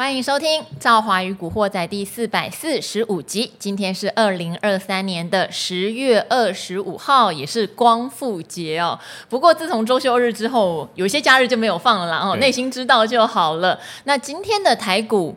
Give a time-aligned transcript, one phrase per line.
[0.00, 3.52] 欢迎收听《赵华与古惑仔》第四百四十五集。
[3.58, 8.98] 今天是二零二三年的十月二十五号，也是光复节哦。
[9.28, 13.78] 不过自从周休日之后，有些假日就没有放了啦，哦，内心知道就好了。
[14.04, 15.36] 那今天的台股。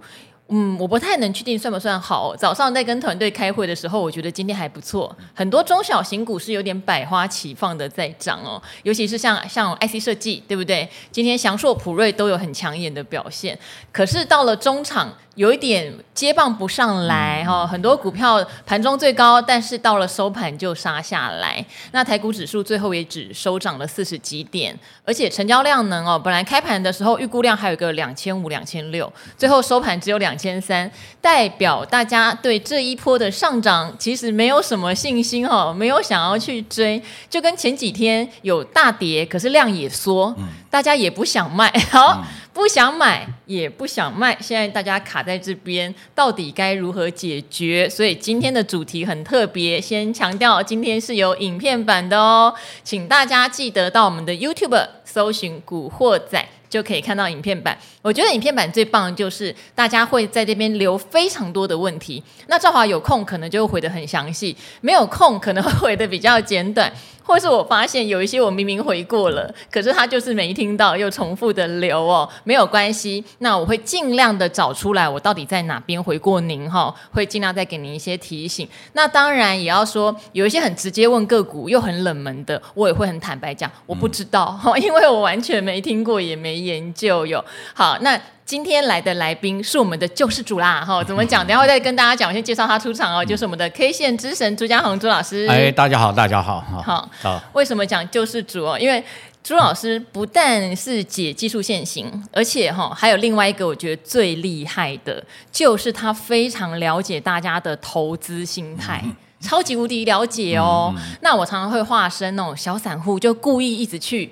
[0.50, 2.36] 嗯，我不太能确定算不算好。
[2.36, 10.88] 早上在跟团队开会的时候，我觉得今天还不错，很多中小型股是有点百花齐放的在涨哦，尤其是像像 IC 设计，对不对？
[11.12, 13.58] 今天翔硕、普瑞都有很抢眼的表现。
[13.92, 21.66] 可是到了中场，有一点接棒不上来哈，很多股票盘中最高，但是到了收盘就杀下来。
[21.92, 40.36] 那台股指数最后也只收涨了四十几点，而且成交量呢哦，本来开盘的时候预估量还有个两千五、两千六，最后收盘只有两千三，代表大家对这一波的上涨其实没有什么信心哦，没有想要去追，就跟前几天有大跌，可是量也缩，
[40.74, 42.26] 大家也不想卖，好。
[42.52, 47.90] 不想买也不想卖，现在大家卡在这边，到底该如何解决？
[47.90, 56.48] 所以今天的主题很特别，先强调今天是有影片版的哦，请大家记得到我们的 YouTube 搜寻“古惑仔”。
[56.74, 57.78] 就可以看到影片版。
[58.02, 62.24] 我觉得影片版最棒的就是大家会在这边留非常多的问题。
[62.48, 66.92] 那赵华有空可能就会回得很详细，没有空可能会回得比较简短。
[67.26, 73.24] 或是我发现有一些我明明回过了，可是他就是没听到，又重复的留哦，没有关系。
[73.38, 78.68] 那我会尽量的找出来，我到底在哪边回过您哈，会尽量再给您一些提醒。
[78.92, 87.44] 那当然也要说，有一些很直接问个股又很冷门的，我也会很坦白讲，我不知道哈， 因为我完全没听过也没研究哟。
[87.74, 91.48] 好，那今天来的来宾是我们的救世主啦，哈，怎么讲？
[91.48, 92.30] 等下会再跟大家讲。
[92.30, 95.48] 我先介绍他出场哦，就是我们的 K 线之神朱家宏朱老师。
[95.48, 97.42] 哎，大家好，大家好，好，好。
[97.54, 98.78] 为什么讲救世主哦？
[98.78, 99.02] 因为
[99.42, 110.94] 朱老师不但是解技术线型，而且哈还有另外一个我觉得最厉害的，就是他非常了解大家的投资心态，嗯、超级无敌了解哦。
[110.96, 114.32] 嗯、那我常常会化身那种小散户，就故意一直去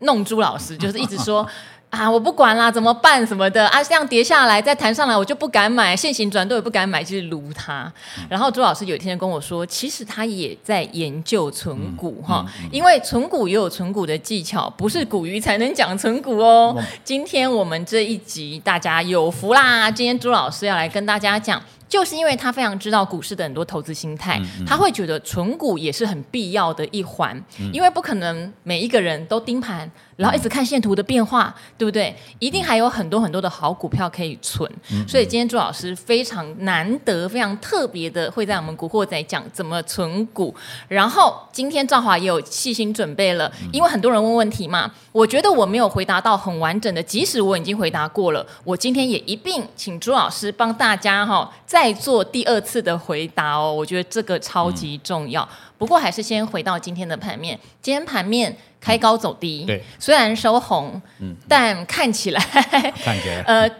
[0.00, 1.48] 弄朱老师，就是一直说。
[1.96, 3.82] 啊，我不管啦，怎么办什么的啊？
[3.82, 7.90] 这样跌下来再弹上来，我就不敢买，现行转都也不敢买，就是撸它。
[8.28, 16.76] 然后朱老师有一天跟我说，其实他也在研究存股哈，因为存股也有存股的技巧，不是股鱼才能讲存股哦。
[17.02, 21.60] 今天我们这一集大家有福啦，今天朱老师要来跟大家讲。
[21.88, 32.14] 就是因为他非常知道股市的很多投资心态，嗯嗯、他会觉得存股也是很必要的一环，嗯、因为不可能每一个人都盯盘，然后一直看线图的变化，嗯、对不对？
[32.40, 34.70] 一定还有很多很多的好股票可以存。
[34.90, 40.52] 嗯、所以今天朱老师非常难得、非常特别的会在我们古惑仔讲怎么存股。
[40.88, 51.52] 然后今天赵华也有细心准备了，因为很多人问问题嘛，我觉得我没有回答到很完整的，即使我已经回答过了，我今天也一并请朱老师帮大家哈。
[51.76, 55.42] 再做第二次的回答哦，我觉得这个超级重要。
[55.42, 63.70] 嗯、不过还是先回到今天的盘面，今天盘面开高走低，嗯、对，虽然收红，嗯，但看起来，看起来， 呃，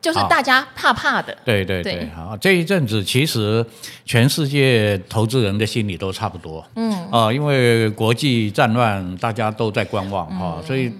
[0.00, 1.36] 就是大家怕怕的。
[1.44, 3.62] 对对对，好，这一阵子其实
[4.06, 10.90] 全世界投资人的心理都差不多，嗯，啊、呃，因为国际战乱，大家都在观望哈，嗯、所以。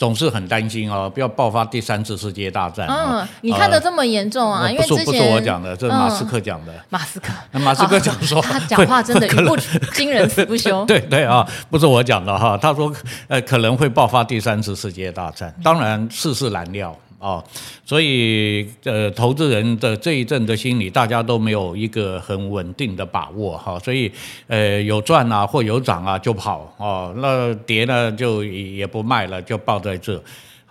[0.00, 2.88] 总是很担心哦，不要爆发第三次世界大战。
[2.88, 4.66] 嗯，你看的这么严重啊？
[4.70, 6.72] 因为之前不是我讲的，这是马斯克讲的。
[6.88, 9.54] 马斯克，马斯克讲说，他讲话真的 语不
[9.92, 10.82] 惊人死不休。
[10.88, 12.90] 对对啊，不是我讲的哈，他说
[13.28, 16.96] 呃可能会爆发第三次世界大战，当然世事难料。
[17.20, 17.44] 哦，
[17.84, 24.10] 所以呃，投资人的这一阵的心理，大家都没有一个很稳定的把握哈，所以
[24.46, 30.20] 呃，有赚啊或有涨啊就跑哦，那跌呢就也不卖了，就抱在这。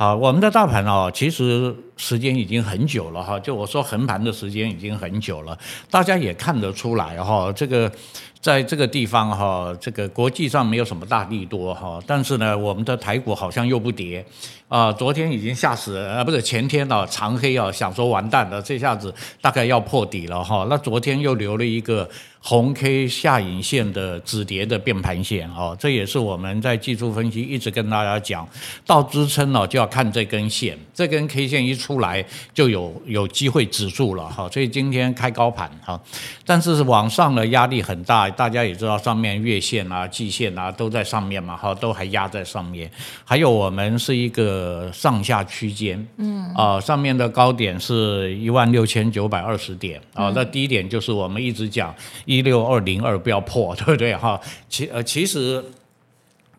[0.01, 5.57] 好，我们的大盘哦，其实时间已经很久了哈，就我说横盘的时间已经很久了，
[5.91, 7.91] 大家也看得出来哈，这个。
[8.41, 14.25] 在这个地方哈，这个国际上没有什么大利多哈，但是呢，我们的台股好像又不跌
[14.69, 14.89] 啊。
[14.93, 20.65] 昨天已经吓死啊，不是前天啊，长黑啊，想说完蛋了，这下子大概要破底了哈。
[20.69, 22.09] 那昨天又留了一个
[22.41, 28.47] 红 K 下影线的止跌的变盘线啊，这也是我们在技术分析一直跟大家讲，
[28.85, 34.49] 到支撑了就要看这根线，这根 K 线一出来就有有机会止住了哈。
[34.49, 35.99] 所以今天开高盘哈，
[36.45, 38.29] 但是往上的压力很大。
[38.29, 42.89] 大家也知道，上面月线啊、季线啊都在上面嘛，哈，都还压在上面。
[43.25, 51.93] 还有我们是一个上下区间，嗯，啊、呃，上面的高点是一万六千九百二十点，啊、呃，那低点就是我们一直讲
[52.29, 54.15] 一六二零二不要破，对不对？
[54.15, 54.39] 哈，
[54.69, 55.63] 其呃其实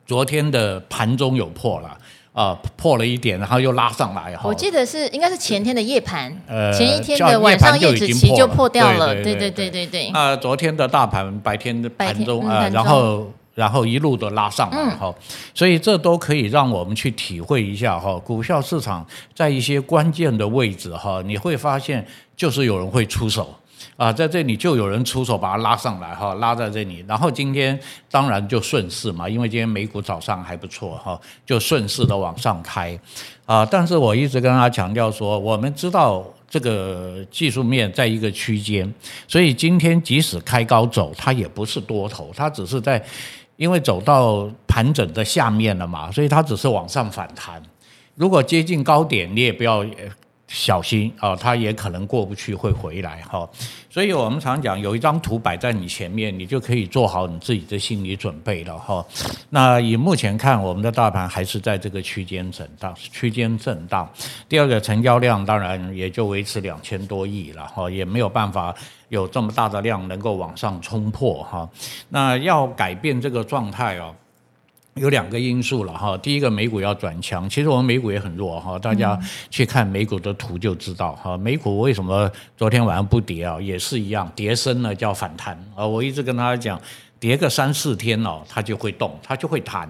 [0.04, 1.96] 昨天的盘中有破了。
[2.32, 4.42] 啊、呃，破了一点，然后又拉上来哈。
[4.44, 9.12] 我记得是应该是前天的夜盘，呃，前一天的晚上夜指期就破掉了。
[9.16, 10.08] 对对对对对。
[10.12, 15.14] 那昨天的大盘白天的盘中啊、然后然后一路的拉上来哈、嗯，
[15.52, 22.06] 所以这都可以让我们去体会一下哈，股票市场在一些关键的位置哈，你会发现
[22.36, 23.52] 就是有人会出手。
[24.00, 27.78] 啊，在这里就有人出手把它拉上来哈，拉在这里，然后今天
[28.10, 32.98] 当然就顺势嘛，因为今天美股早上还不错哈，就顺势的往上开
[33.44, 33.62] 啊。
[33.66, 38.90] 但是我一直跟他强调说，我们知道这个技术面在一个区间，
[39.28, 43.04] 所以今天即使开高走，它也不是多头，它只是在
[43.56, 47.62] 因为走到盘整的下面了嘛，所以它只是往上反弹。
[48.14, 49.84] 如果接近高点，你也不要。
[50.52, 53.48] 小心啊，它也可能过不去，会回来哈。
[53.88, 59.04] 所以我们常讲，有一张图摆在你前面，你就可以做好你自己的心理准备了哈。
[59.48, 64.10] 那以目前看，我们的大盘还是在这个区间震荡，区间震荡。
[64.48, 68.74] 第二个成交量当然也就维持两千多亿了哈，也没有办法
[69.08, 71.68] 有这么大的量能够往上冲破哈。
[72.08, 74.12] 那要改变这个状态哦。
[75.00, 79.18] 有两个因素了哈，第一个美股要转强，其实我们美股也很弱哈，大家
[79.48, 83.58] 去看美股的图就知道哈，美股为什么昨天晚上不跌啊？
[83.58, 85.86] 也是一样，跌深了叫反弹啊。
[85.86, 86.78] 我一直跟大家讲，
[87.18, 89.88] 跌个三四天哦，它就会动，它就会弹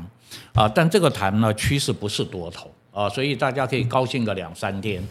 [0.54, 0.68] 啊。
[0.68, 5.02] 但这个弹呢，趋势不是多头啊，所以大家可以高兴个两三天。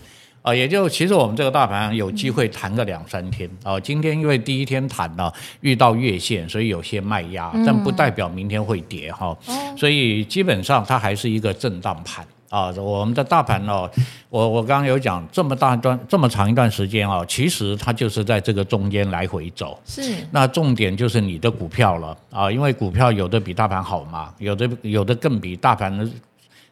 [0.41, 3.79] 啊，也就其实我们这个大盘有机会弹个两三天啊。
[3.79, 5.31] 今天因为第一天弹了，
[5.61, 9.37] 遇到月线，所以有些卖压，但不代表明天会跌哈。
[9.77, 12.71] 所以基本上它还是一个震荡盘啊。
[12.77, 13.89] 我们的大盘呢，
[14.29, 19.77] 我我刚刚有讲这么大段这么长一段时间啊，其实它就是在这个中间来回走。
[19.85, 20.01] 是。
[20.31, 26.09] 那重点就是你的股票了啊，因为股票有的比大盘好嘛，有的有的更比大盘。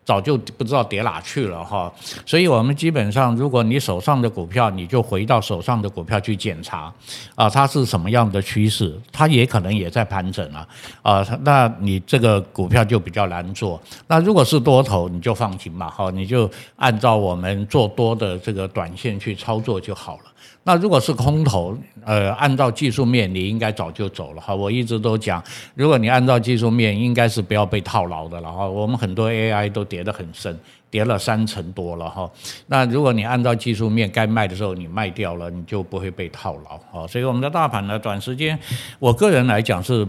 [0.07, 1.91] 早就不知道跌哪去了哈，
[2.25, 6.89] 所以我们基本上，如果你手上的股票，你就回到手上的股票去检查，
[7.35, 10.65] 啊，它是什么样的趋势，它也可能也在盘整啊，
[11.01, 13.77] 啊，那你这个股票就比较难做。
[14.07, 20.23] 那如果是多头，你就放心吧，哈，你就按照我们做多的这个短线去操作就好了。
[20.67, 24.53] 那如果是空头，呃，按照技术面，你应该早就走了哈。
[24.53, 25.41] 我一直都讲，
[25.75, 28.67] 如果你按照技术面，应该是不要被套牢的了哈。
[28.67, 30.59] 我们很多 AI 都跌得很深，
[30.91, 32.29] 跌了三成多了哈。
[32.65, 37.07] 那如果你按照技术面，该卖的时候你卖掉了，你就不会被套牢啊。
[37.07, 38.59] 所以我们的大盘呢，短时间，
[38.99, 40.05] 我个人来讲是。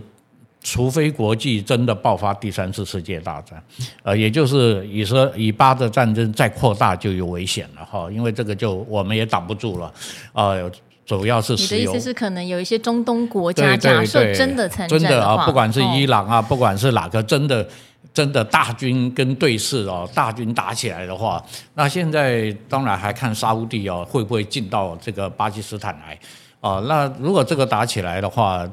[0.60, 3.62] 除非国际真的爆发第三次世界大战，
[4.02, 9.90] 呃，也就是以色以巴的战争再扩大就有危险了哈，因为这个就我们也挡不住了，
[10.32, 10.70] 呃，
[11.06, 11.80] 主要是石油。
[11.80, 17.66] 你的意思是可能有一些中东国家假设真的参战真的啊，不管是伊朗啊，不管是哪个真的
[18.12, 21.42] 真的大军跟对峙哦，大军打起来的话，
[21.74, 26.18] 那现在当然还看沙乌地哦会不会进到这个巴基斯坦来
[26.60, 26.80] 啊？
[26.88, 28.68] 那如果这个打起来的话。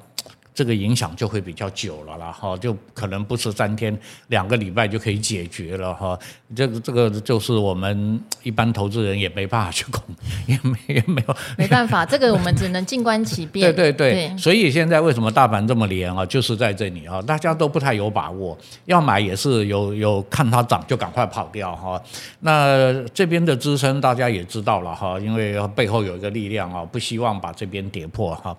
[0.56, 3.96] 这个影响就会比较久了啦，哈，就可能不是三天
[4.30, 6.18] 两个礼拜就可以解决了，哈。
[6.56, 10.02] 这个这个就是我们一般投资人也没办法去控，
[10.48, 13.68] 也没也没有没办法，这个我们只能静观其变。
[13.76, 16.26] 对对对，对，所以现在为什么大盘这么连啊？
[16.26, 22.02] 就是在这里啊，大家都不太有把握，要买也是有有看它涨就赶快跑掉哈。
[22.40, 28.56] 那这边的支撑大家也知道了哈，因为背后有一个力量啊，不希望把这边跌破哈。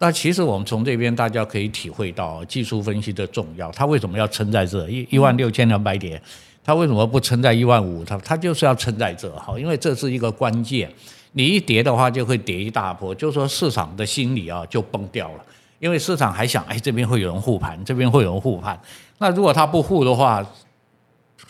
[0.00, 3.70] 那其实我们从这边大家要可以体会到技术分析的重要。
[3.70, 6.20] 它为什么要撑在这一一万六千两百点？
[6.64, 8.04] 它为什么不撑在一万五？
[8.04, 10.92] 它它就是要撑在这哈，因为这是一个关键。
[11.32, 15.44] 你一跌的话，就会跌一大波，就是说市场的心理啊就崩掉了。
[15.78, 18.78] 因为市场还想，哎，这边会有人护盘，这边会有人护盘。
[19.18, 20.44] 那如果它不护的话，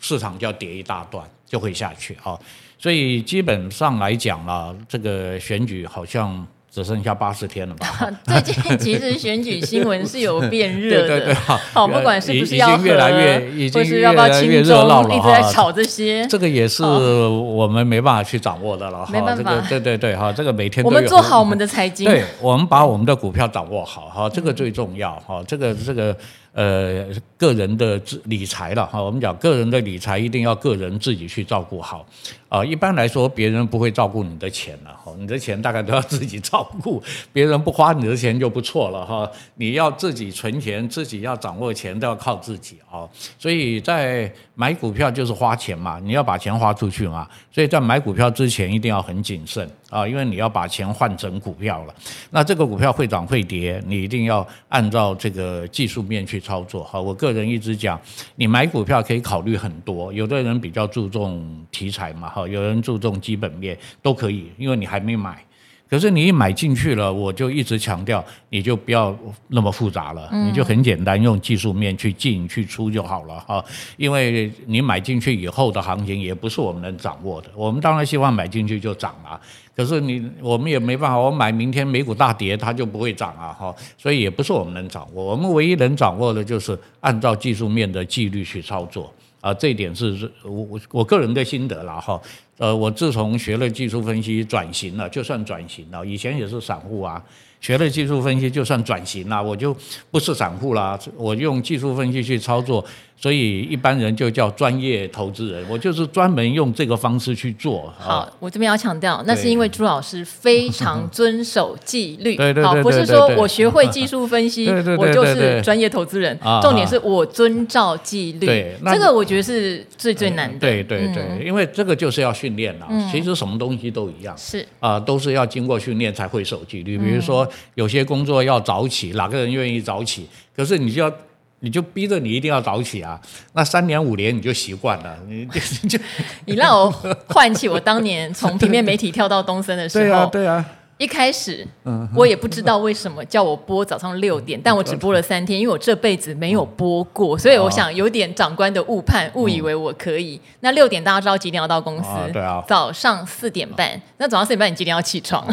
[0.01, 2.39] 市场就要跌一大段，就会下去啊。
[2.79, 6.47] 所以基本上来讲了，这个选举好像。
[6.79, 8.09] 只剩下八十天了吧？
[8.25, 16.25] 最近其实选举新闻是有变热的，对 对对，好， 不管是不是要越来越，已经越来越热闹了，一直在炒这些。
[16.29, 19.61] 这个也是我们没办法去掌握的了，没办法。
[19.69, 26.17] 对对对，哈，这个每天都我们做好我们的财经，对，我们把我们的股票掌握好，哈，这个最重要，哈，这个这个。
[26.59, 32.05] 呃，个人的理财了哈，我们讲个人的理财一定要个人自己去照顾好
[32.49, 32.65] 啊。
[32.65, 37.01] 一般来说，别人不会照顾你的钱了哈，你的钱大概都要自己照顾，
[37.33, 39.31] 别人不花你的钱就不错了哈。
[39.55, 43.07] 你要自己存钱，自己要掌握钱，都要靠自己啊。
[43.39, 47.29] 所以在买股票就是花钱嘛，你要把钱花出去嘛。
[47.53, 51.95] 所以在买股票之前一定要很谨慎啊，因为你要把钱换成股票了。
[52.31, 56.85] 那这个股票会涨会跌，你一定要按照这个技术面去操作。
[56.85, 57.99] 好，我个人一直讲，
[58.37, 65.43] 你买股票可以考虑很多，有的人比较注重题材嘛，哈，有人注重基本面，都可以，因为你还没买。
[65.91, 69.17] 可是你一买进去了，我就一直强调，你就不要
[69.47, 73.65] 那么复杂了，你就很简单，用技术面去进去出就好了哈。
[73.97, 79.41] 因为你买进去以后的行情也不是我们能掌握的，我们当然希望买进去就涨了。
[79.79, 83.73] 可是你我们也没办法，我买明天美股大跌，它就不会涨啊哈。
[83.97, 89.55] 所以也不是我们能掌握，我们唯一能掌握的就是按照技术面的纪律去操作啊。
[89.55, 92.21] 这一点是我我我个人的心得了哈。
[92.57, 97.23] 呃，我自从学了技术分析转型了，就算转型了，以前也是散户啊，
[97.61, 99.73] 学了技术分析就算转型了，我就
[100.11, 102.85] 不是散户啦，我用技术分析去操作。
[103.21, 107.93] 所以一般人就叫专业投资人，我就是专门用这个方式去做。
[107.99, 112.37] 好，我这边要强调，那是因为朱老师非常遵守纪律。
[112.37, 116.39] 对对对，好，不是说我学会技术分析， 我就是专业投资人。
[116.63, 118.47] 重点是我遵照纪律。
[118.47, 120.61] 对，这个我觉得是最最难的。
[120.61, 122.87] 对对对，因为这个就是要训练了。
[123.11, 124.33] 其实什么东西都一样。
[124.39, 126.97] 是啊，都是要经过训练才会守纪律。
[126.97, 130.29] 比如说有些工作要早起，哪个人愿意早起？
[130.57, 131.13] 可是你就要。
[131.61, 133.21] 你就逼着你一定要早起啊！
[133.55, 135.99] 那三年五年你就习惯了，你 就 就
[136.47, 136.91] 你让我
[137.29, 140.05] 唤起我当年从平面媒体跳到东森的时候。
[140.05, 140.65] 对啊，对啊。
[140.99, 141.67] 一开始，
[142.15, 150.41] 我也不知道为什么叫我播早上六点，但我只播了三天，因为我这辈子没有播过，所以我想有点长官的误判，误以为我可以。
[150.61, 152.09] 那六点大家知道几点要到公司？
[152.33, 153.89] 对啊，早上四点半。
[154.17, 155.47] 那早上四点半你几点要起床？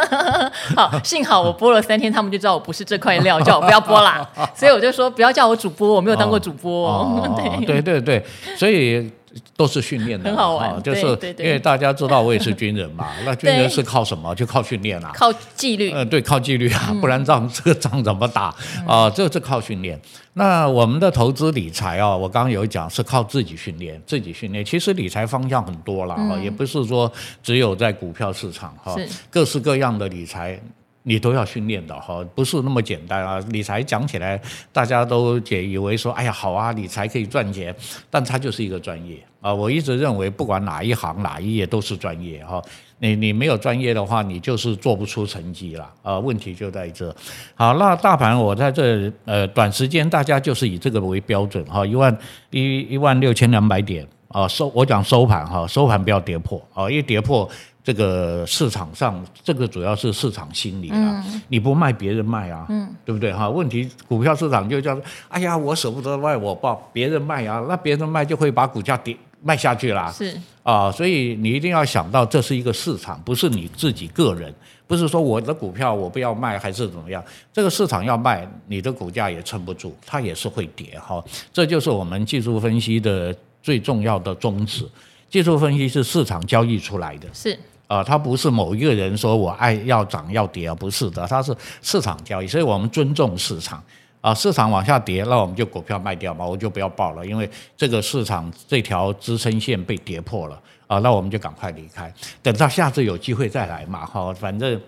[0.74, 4.26] 好，幸好我播了三天，他们就知道我不是这块料， 叫我不要播啦。
[4.54, 7.22] 所以我就说不要叫我主播，我没有当过主播。
[7.66, 8.24] 对对对，
[8.56, 9.10] 所以。
[9.56, 11.00] 都是训练的，很好玩，就是
[11.38, 14.34] 因为大家知道我也是军人嘛， 那军人是靠什么？
[14.34, 15.92] 就靠训练啊，靠纪律。
[15.92, 18.54] 嗯，对，靠纪律啊，不然仗这个仗怎么打
[18.86, 19.08] 啊？
[19.10, 20.00] 这是靠训练。
[20.34, 24.64] 那我们的投资理财啊，我刚刚有讲是靠自己训练，自己训练。
[24.64, 27.10] 其实理财方向很多了啊，也不是说
[27.42, 28.94] 只有在股票市场哈，
[29.30, 30.60] 各式各样的理财。
[31.08, 33.40] 你都要训练的哈，不是那么简单啊！
[33.48, 34.38] 理财讲起来，
[34.70, 37.74] 大家都解以为说，哎呀，好啊，理财可以赚钱，
[38.10, 39.52] 但它就是一个专业啊！
[39.54, 42.62] 我一直认为，不管哪一行哪一业都是专业哈。
[42.98, 46.18] 你你没有专业的话，你就是做不出成绩了啊！
[46.18, 47.14] 问题就在这。
[47.54, 52.14] 好，那大盘我在这呃短时间，大家就是以这个为标准哈，一万
[52.50, 57.48] 一一万六千两百点啊收，我讲收盘哈，收盘不要跌破啊，一跌破。
[57.88, 63.48] 这个市场上，这个主要是市场心理啊，嗯、你不卖，别人卖啊，嗯、对不对哈？
[63.48, 70.12] 问题股票市场就叫做，哎呀，我舍不得卖，我报别人卖啊，那别人卖就会把股价跌卖下去啦。
[70.12, 74.54] 是啊，所以你一定要想到，这是一个市场，不是你自己个人，
[74.86, 81.24] 不是说我的股票我不要卖还是怎么样，这个市场要卖，你的股价也撑不住，它也是会跌哈。
[81.50, 84.86] 这就是我们技术分析的最重要的宗旨。
[85.30, 87.58] 技术分析是市场交易出来的，是。
[87.88, 91.52] 啊，它不是某一个人说我爱要涨要跌啊，不是的，它是
[91.82, 93.82] 市场交易，所以我们尊重市场。
[94.20, 104.78] 啊，市场往下跌，那我们就股票卖掉嘛，我就不要报了，因为这个市场这条支撑线被跌破了啊，那我们就赶快离开，等到下次有机会再来嘛，哈，反正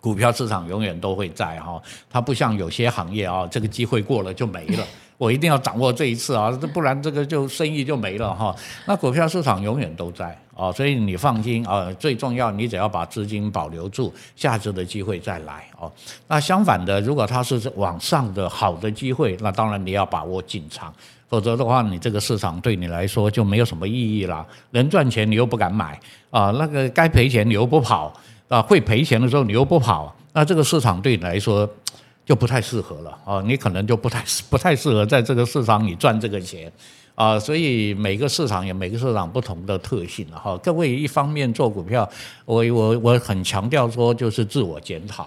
[0.00, 4.86] 股票市场永远都会在哈，它不像有些行业啊，这个机会过了就没了。
[5.18, 8.54] 我一定要掌握这一次啊，不然这个就生意就没了哈。
[8.84, 11.90] 那股票市场永远都在啊，所以你放心啊。
[11.98, 15.90] 最重要，你只要把资金保留住，下次的机会再来哦。
[16.28, 20.92] 那相反的，如果它是往上的好的机会，那当然你要把握进场，
[21.28, 24.46] 否则的话，你这个市场对你来说就没有什么意义了。
[24.72, 25.98] 能赚钱你又不敢买
[26.30, 28.12] 啊，那个该赔钱你又不跑
[28.48, 31.66] 啊，会赔钱的时候你又不跑，那这个市场对你来说。
[32.26, 36.70] 就不太适合了啊，你可能就不太 不太适合在这个市场里赚这个钱
[37.14, 40.58] 啊，所以每个市场有每个市场不同的特性哈。
[40.58, 42.06] 各位一方面做股票，
[42.44, 45.26] 我我我很强调说就是自我检讨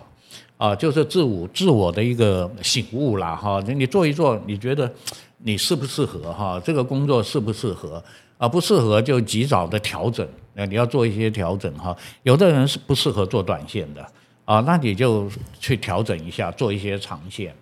[0.58, 3.64] 啊，就是自我自我的一个醒悟啦哈。
[3.66, 4.92] 你做一做，你觉得
[5.38, 6.62] 你适不适合哈？
[6.64, 8.04] 这个工作适不适合
[8.38, 8.46] 啊？
[8.46, 10.28] 不适合就及早的调整，
[10.68, 11.96] 你要做一些调整哈。
[12.24, 14.06] 有的人是不适合做短线的。
[14.50, 15.30] 啊，那你就
[15.60, 17.54] 去调整一下，做一些长线，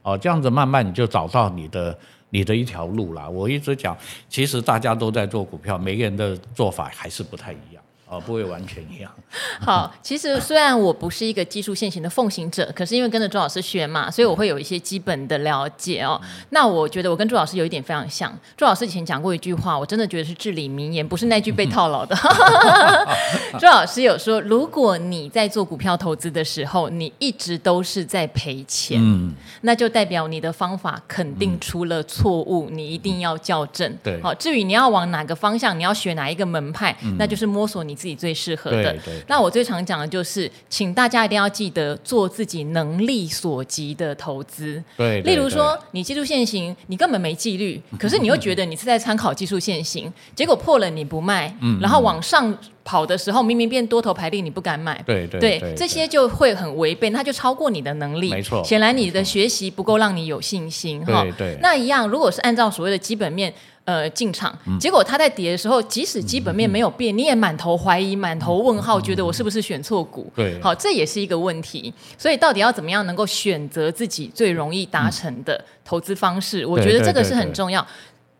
[0.00, 1.98] 哦，这样子慢慢你就找到你的
[2.30, 3.28] 你的一条路了。
[3.28, 3.94] 我一直讲，
[4.26, 7.79] 其实大家都在做股票，每个人的做法还是不太一样。
[8.10, 9.10] 哦，不会完全一样。
[9.62, 16.20] 好，其实虽然我不是一个技术现行的奉行者，可是因为跟着朱老师学嘛，所以我会有一些基本的了解哦。
[16.48, 18.36] 那我觉得我跟朱老师有一点非常像。
[18.56, 22.16] 朱老师以前讲过一句话，我真的觉得是至理名言，不是那句被套牢的。
[23.60, 33.96] 朱老师有说，如果你在做股票投资的时候，你一直都是在赔钱，嗯，那就代表你的方法肯定出了错误，嗯、你一定要校正。
[34.02, 38.96] 对，好，至于你要往哪个方向，你要学哪一个门派，嗯、那就是摸索你自己最适合的。
[39.26, 44.82] 那我最常讲的就是，请大家一定要记得做自己能力所及的投资。
[44.96, 55.02] 对，例如说，你技术限行，你根本没纪律， 可是你又觉得你是在参考技术限行，结果破了你不卖，嗯，然后往上跑的时候，明明变多头排列，你不敢买。
[55.06, 58.30] 对对对，对，这些就会很违背，那就超过你的能力。
[58.30, 61.04] 没错，显然你的学习不够让你有信心。
[61.04, 61.58] 哈，对对。
[61.60, 63.52] 那一样，如果是按照所谓的基本面。
[63.90, 70.32] 呃，进场，结果它在跌的时候，即使基本面没有变，你也满头怀疑、满头问号，觉得我是不是选错股？
[70.36, 71.92] 对，好，这也是一个问题。
[72.16, 76.64] 所以，到底要怎么样能够选择自己最容易达成的投资方式？
[76.64, 77.84] 我觉得这个是很重要。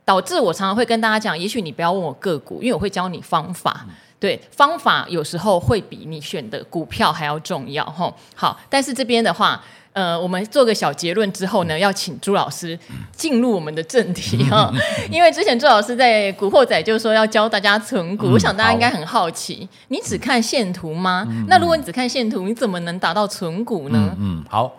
[0.04, 3.84] 导致我常常会跟大家讲，也许你不要问我个股，因为我会教你方法。
[4.20, 7.84] 对，方法有时候会比你选的股票还要重要。
[7.86, 9.60] 吼，好，但是这边的话。
[9.92, 12.78] 呃，我们做个小结论之后呢，要请朱老师
[13.10, 14.72] 进入我们的正题 哈。
[15.10, 21.26] 因为之前朱老师在《古惑仔》就是说要教大家存股，嗯、我想大家应该很好奇，你只看线图吗？
[21.28, 24.14] 嗯、那如果你只看线图，你怎么能达到存股呢？
[24.16, 24.72] 嗯，嗯，好，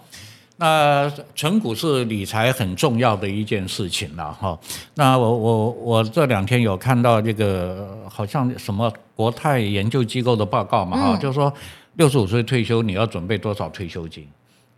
[0.56, 4.58] 那存股是理财很重要的一件事情了哈。
[4.96, 11.54] 那我我我这两天有看到这个好像什么国泰研究机构的报告嘛哈，嗯、就是说
[11.96, 14.26] 六十五岁退休你要准备多少退休金？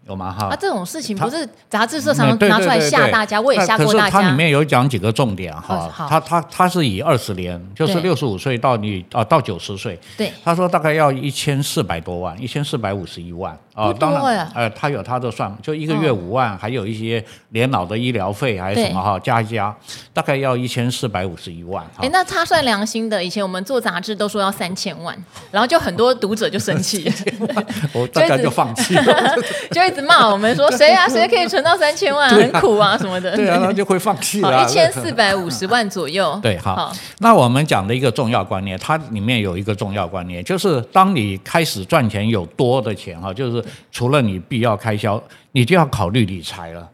[0.05, 0.36] 有吗？
[0.38, 4.22] 哈，啊，这种事情不是杂志社常拿出来吓大家，我也吓过大家。
[4.22, 13.57] 它里面有讲几个重点哈，它它它是以二十年，就是六十五岁到你啊到九十岁，对，他说大概要一千四百多万，一千四百五十一万。
[13.74, 19.75] 啊，当然，呃，他有他的算，就一个月五万，还有一些年老的医疗费还是什么哈，加一加，
[20.13, 21.83] 大概要一千四百五十一万。
[21.98, 25.17] 哎，那他算良心的，以前我们做杂志都说要三千万，
[25.50, 27.12] 然后就很多读者就生气，
[27.93, 29.36] 我大家就放弃了，
[29.72, 29.92] 就。
[29.93, 33.35] 一直骂我们说谁啊，谁可以存到三千万，很苦啊什么的。
[33.35, 34.63] 对啊，他就会放弃了。
[34.63, 36.39] 一千四百五十万左右。
[36.41, 36.91] 对，好。
[37.19, 46.89] 那我们讲的一个重要观念，它里面有一个重要观念，就是当你开始赚钱有多的钱哈，就是除了你必要开销，你就要考虑理财了。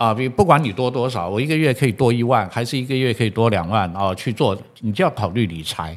[0.00, 4.14] 啊，比不管你多多少，我一个月可以多一万，还是一个月可以多两万啊？
[4.14, 5.94] 去做，你就要考虑理财。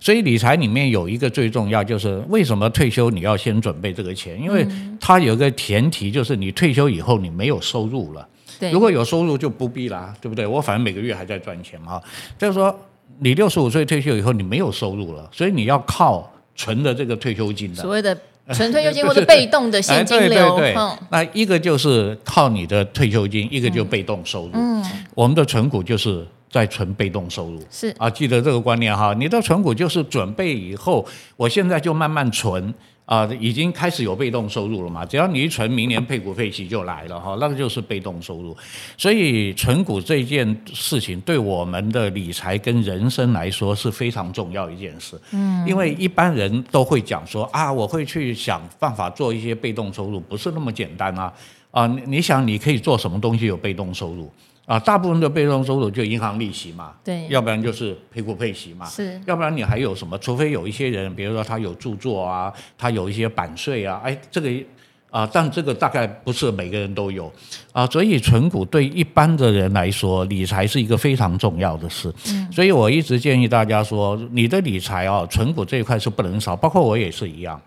[0.00, 4.36] 所以理财里面有一个最重要，就是为什么退休你要先准备这个钱？
[4.42, 4.66] 因为
[5.00, 8.28] 它有一个前提，就是你退休以后你没有收入了。
[8.58, 10.44] 对，如果有收入就不必啦，对不对？
[10.44, 12.02] 我反正每个月还在赚钱嘛。
[12.36, 12.76] 就是说，
[13.20, 17.82] 你六十五岁退休以后你没有收入了，所以你要靠存的这个退休金的。
[17.82, 18.18] 所谓的。
[18.52, 20.60] 纯退休金或者被动的现金流，
[21.10, 24.50] 那一个就是靠你的退休金，一个就被动收入。
[24.52, 27.62] 嗯，我们的存股就是在存被动收入。
[27.70, 32.74] 是啊，记得这个观念哈，你的存股就是准备以后，我现在就慢慢存。
[33.06, 35.04] 啊，已经开始有被动收入了嘛？
[35.04, 38.56] 只要你一存，明年配股配息就来了哈，那个就是被动收入。
[38.96, 45.20] 所以存股这件事情对我们的理财跟人生来说是非常重要一件事。
[45.32, 51.32] 嗯，因为一般人都会讲说啊，我会去想办法做一些被动收入，不是那么简单啊。
[51.70, 54.32] 啊，你想你可以做什么东西有被动收入？
[54.66, 60.16] 啊，大部分的被动收入就银行利息嘛，对，要不然就是配股配息嘛，是，要不然你还有什么？
[60.18, 64.50] 除非有一些人，比如说他有著作啊，他有一些版税啊，哎，这个
[65.10, 67.30] 啊，但这个大概不是每个人都有
[67.72, 72.12] 啊，所以存股对一般的人来说，理财是一个非常重要的事。
[72.28, 77.60] 嗯，所以我一直建议大家说，你的理财啊，存股这一块是不能少，包括我也是一样。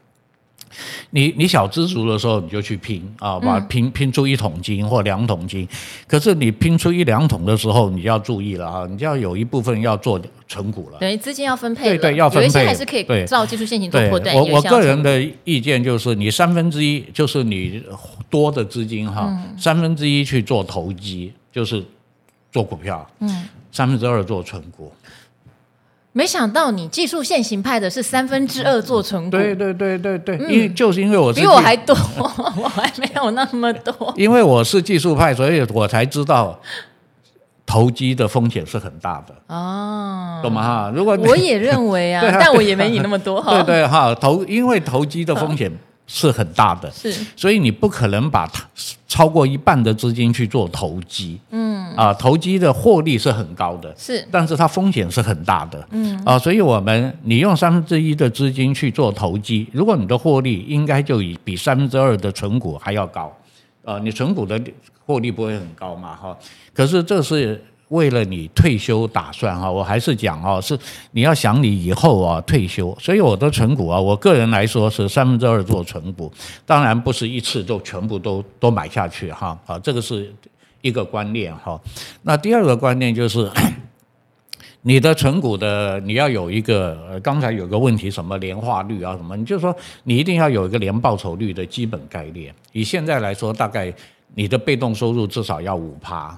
[1.11, 5.67] 你你小知足的时候，你就去拼啊，把拼拼出一桶金或两桶金。
[6.07, 10.99] 可是你拼出一两桶的时候，你就要注意了啊，你就要有一部分要做存股了。
[10.99, 11.85] 等于资金要分配。
[11.85, 12.43] 对对，要分配。
[12.43, 14.35] 有一些还是可以照技术线型做波段。
[14.35, 17.81] 我我个人的意见就是，你三分之一就是你
[18.29, 21.83] 多的资金哈，三分之一去做投机，就是
[22.51, 23.07] 做股票。
[23.19, 23.45] 嗯。
[23.69, 24.91] 三分之二做存股。
[26.17, 33.93] 没想到你技术现行派的是三分之二做存股，对对对对对，因为就是因为我是比我还多，我还没有那么多。
[34.17, 36.59] 因为我是技术派，所以我才知道
[37.67, 40.63] 投机的风险是很大的哦，懂吗？
[40.63, 43.53] 哈，如果我也认为 啊，但我也没你那么多哈。
[43.53, 45.71] 对对哈，投因为投机的风险
[46.07, 48.63] 是很大的，是，所以你不可能把它
[49.07, 63.31] 超过一半的资金去做投机，嗯，啊，投机的获利是很高的，是，但是它风险是很大的，嗯，啊，所以我们你用三分之一的资金去做投机，如果你的获利应该就以比三分之二的存股还要高，
[63.83, 64.59] 呃，你存股的
[65.05, 66.37] 获利不会很高嘛，哈，
[66.73, 67.61] 可是这是。
[67.89, 70.77] 为了你退休打算哈，我还是讲哈，是
[71.11, 76.29] 你要想你以后啊退休，所以我的存股啊，我个人来说是三分之二做存股，
[76.65, 80.33] 当然不是一次就全部都都买下去哈，啊，这个是
[80.81, 81.79] 一个观念哈。
[82.23, 83.49] 那第二个观念就是，
[84.83, 89.73] 你的存股的你要有一个，刚才有个问题什么年化率啊什么，你就说
[90.03, 92.53] 你一定要有一个年报酬率的基本概念。
[92.73, 93.93] 以现在来说，大概
[94.35, 96.37] 你的被动收入至少要五趴。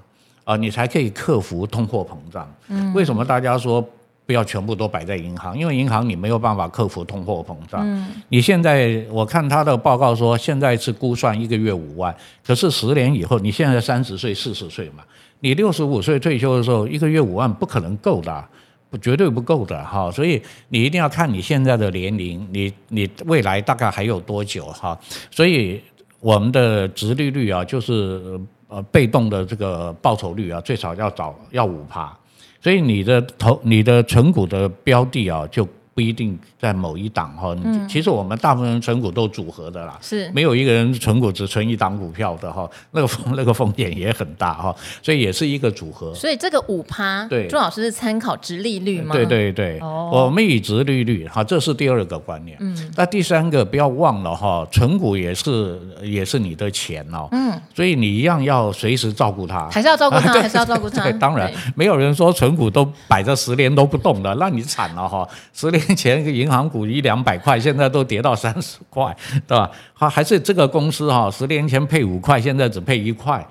[0.50, 2.52] 啊，你才可以克服通货膨胀。
[2.70, 3.88] 嗯，为什么大家说
[4.26, 5.56] 不要全部都摆在银行？
[5.56, 7.82] 因为银行你没有办法克服通货膨胀。
[7.84, 15.04] 嗯，你现在我看他的报告说，现在是估算一个月五万，可是十年以后，你现在三十岁、四十岁嘛，
[15.42, 18.44] 你六十五岁退休的时候，一个月五万不可能够的，
[18.90, 20.10] 不绝对不够的哈。
[20.10, 25.00] 所以你一定要看你现在的年龄，你你未来大概还有多久哈。
[25.30, 25.80] 所以
[26.20, 28.42] 我们的殖利率啊，就是。
[28.70, 32.18] 呃，被动的这个报酬率啊，最少要找要五趴，
[32.62, 35.68] 所以你的投你的存股的标的啊，就。
[36.00, 37.54] 不一定在某一档哈，
[37.90, 46.16] 其实我们大部分人存股都组合的啦，是没有一个人存股只存一档股票的哈， 那个风那个风险也很大哈，所以也是一个组合。
[46.16, 49.14] 所以这个五趴，对，朱老师是参考殖利率吗？
[49.14, 52.56] 对对对，哦，我们以殖利率哈，这是第二个观念。
[52.62, 61.04] 嗯，那第三个不要忘了哈，存股也是也是你的钱哦，嗯，所以你一样要随时照顾它，还是要照顾它， 还是要照顾它。
[61.04, 65.89] 对，当然没有人说存股都摆着十年都不动的，那你惨了哈，十年。
[65.96, 69.16] 前一个银行股一两百块，现在都跌到三十块，
[69.48, 69.70] 对吧？
[69.94, 73.46] 好还是这个公司哈，十年前配五块，现在只配一块，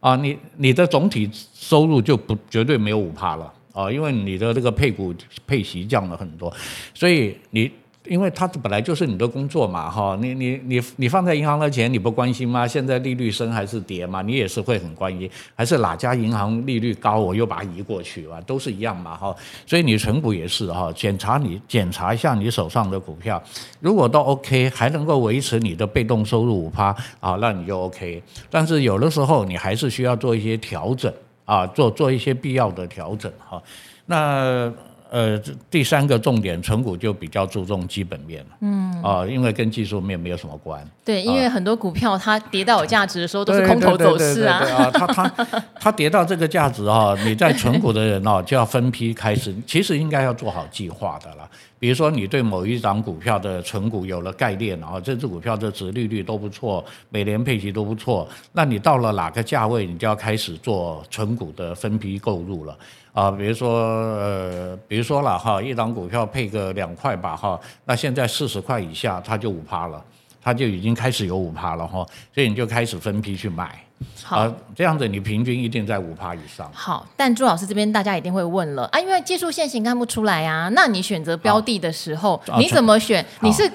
[0.00, 5.14] 啊，你你的总体收入就不绝对没有五趴了啊，因为你的这个配股
[5.46, 6.52] 配息降了很多，
[6.94, 7.70] 所以你。
[8.10, 12.66] 因为它本来就是你的工作嘛，哈，你你你你放在银行的钱你不关心吗？
[12.66, 14.20] 现在利率升还是跌嘛？
[14.20, 19.32] 你也是会很关心，还是哪家银行利率高，我又把它移过去嘛，都是一样嘛，哈。
[19.64, 23.40] 所以你存股也是哈，检查你检查一下你手上的股票，
[23.78, 26.86] 如果都 OK，还能够维持你的被动收入五趴
[27.20, 28.20] 啊，那你就 OK。
[28.50, 33.62] 但是有的时候你还是需要做一些调整啊，做做一些必要的调整哈。
[34.06, 34.72] 那。
[35.10, 35.36] 呃，
[35.68, 38.56] 第三个重点，存股就比较注重基本面了。
[38.60, 40.86] 嗯，啊、呃，因为跟技术面没有什么关。
[41.04, 44.60] 对，因为很多股票它跌到有价值的时候都是空头走势啊。
[44.62, 45.28] 对啊，它它
[45.80, 51.50] 它跌到这个价值啊，你在存股的人哦就要分批开始，其实应该要做好计划的了。
[51.80, 62.78] 比如说你对某一档股票的存股有了概念，然后这只股票的值利率都不错，每年配息都不错，那你到了哪个价位，你就要开始做存股的分批购入了。
[63.12, 70.02] 啊，比如说，呃，比如说了哈，一档股票配个两块吧哈，那现在四十块以下，它就五趴了，
[70.40, 73.84] 它就已经开始有五趴了哈，所以你就开始分批去买，
[74.22, 76.70] 好，啊，这样子你平均一定在五趴以上。
[76.72, 83.26] 好，但朱老师这边大家一定会问了啊，因为技术线型看不出来啊，那你选择标的的时候，你怎么选？
[83.40, 83.68] 你是？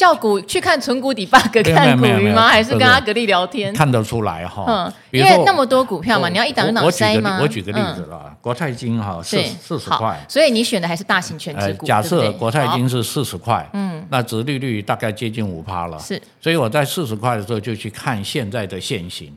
[0.00, 2.48] 叫股去看存股 debug 看股鱼吗？
[2.48, 3.70] 还是跟阿格力聊天？
[3.74, 7.38] 看得出来哈，嗯，因为那么多股票嘛，你要一档一档筛吗？
[7.42, 11.84] 我举个例子啦，国泰金哈四四十块，所以你选的还是大型全值股。
[11.84, 19.30] 假设国泰金是四十块，嗯，那殖利率大概接近五趴了，是，所以我在四十块的时候就去看现在的现行。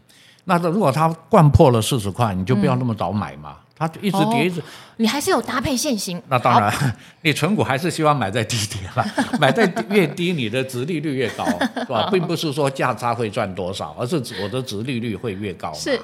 [0.45, 3.58] 那如果它掼破了四十块，你就不要那么早买嘛。
[3.88, 4.63] 它一直跌，一直、哦，
[4.98, 6.22] 你还是有搭配现行。
[6.28, 9.06] 那当然， 你存股还是希望买在低点了，
[9.39, 12.10] 买在越低，你的值利率越高， 是吧？
[12.12, 15.74] 并不是说价差会赚多少，而是我的值利率会越高。
[15.74, 16.00] 是，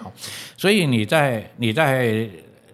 [0.57, 2.27] 所以你在你在。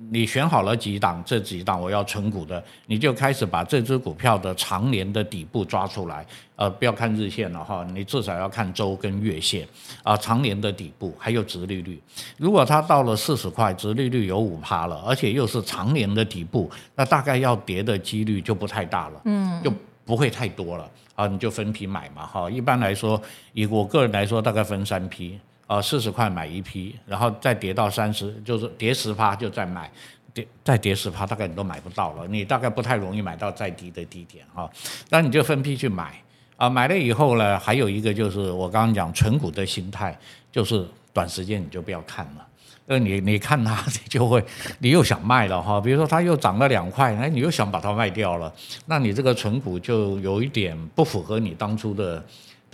[0.09, 9.63] 你选好了几档，这几档我要存股的，你就开始把这只股票的长年的底部抓出来，呃，不要看日线了哈，你至少要看周跟月线
[10.03, 12.01] 啊，呃，长年的底部还有殖利率。
[12.37, 19.71] 如果它到了四十块，殖利率有五趴了，而且又是长年的底部，那大概要跌的几率就不太大了，嗯，就
[20.05, 22.49] 不会太多了啊，你就分批买嘛哈。
[22.49, 23.21] 一般来说，
[23.53, 25.39] 以我个人来说，大概分三批。
[25.67, 29.91] 呃，四十块买一批，然后再跌到三十，就是跌十趴就再买，
[30.31, 34.69] 跌再跌十趴，大概你都买不到了，你大概不太容易买到再低的低点哈。
[35.09, 36.21] 那你就分批去买
[36.55, 40.15] 啊，买了以后呢，还有一个就是我刚刚讲存股的心态，
[40.51, 42.47] 就是短时间你就不要看了，
[42.85, 44.45] 呃，你你看它， 你就会
[44.77, 45.81] 你又想卖了哈。
[45.81, 48.53] 比如说它又涨了两块，哎，你又想把它卖掉了，
[48.85, 52.23] 那你这个存股就有一点不符合你当初的。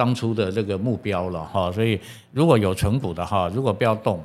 [0.01, 1.71] 当初的这个目标了哈。
[1.71, 1.99] 所以
[2.31, 4.19] 如果有存股的哈，如果不要动，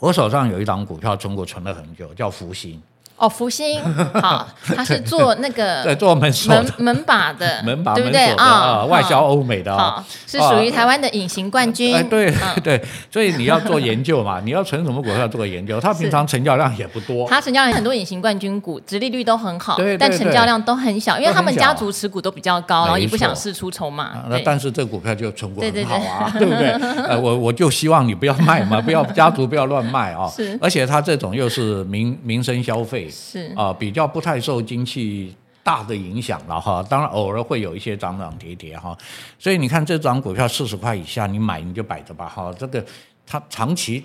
[0.00, 2.82] 我手上有一档股票中国存了很久，叫福星。
[3.22, 3.80] 哦，福星
[4.20, 8.84] 好， 他是做那个对做门门门把的，门把 对不对啊？
[8.86, 11.94] 外销欧美的啊，是属于台湾的隐形冠军。
[11.94, 12.82] 哎，对对，
[13.12, 15.80] 所以你要做研究嘛，你要存什么股票做个研究。
[15.80, 24.24] 他平常成交量也不多，他成交量很多，隐形冠军股殖利率都很好，但成交量都很小，因为他们家族持股都比较高，然后也不想释出筹码。
[24.28, 26.70] 那但是这股票就存股很好啊， 对不对？
[27.06, 30.28] 呃，我我就希望你不要卖嘛，不要家族不要乱卖啊。
[30.28, 33.92] 是，而且他这种又是民民生消费，是啊比。
[33.92, 38.96] 比较不太受经济大的影响了哈，当然偶尔会有一些涨涨跌跌哈，
[39.38, 42.82] 所以你看这张股票四十块以下，你买你就摆着吧哈，这个
[43.26, 44.02] 它长期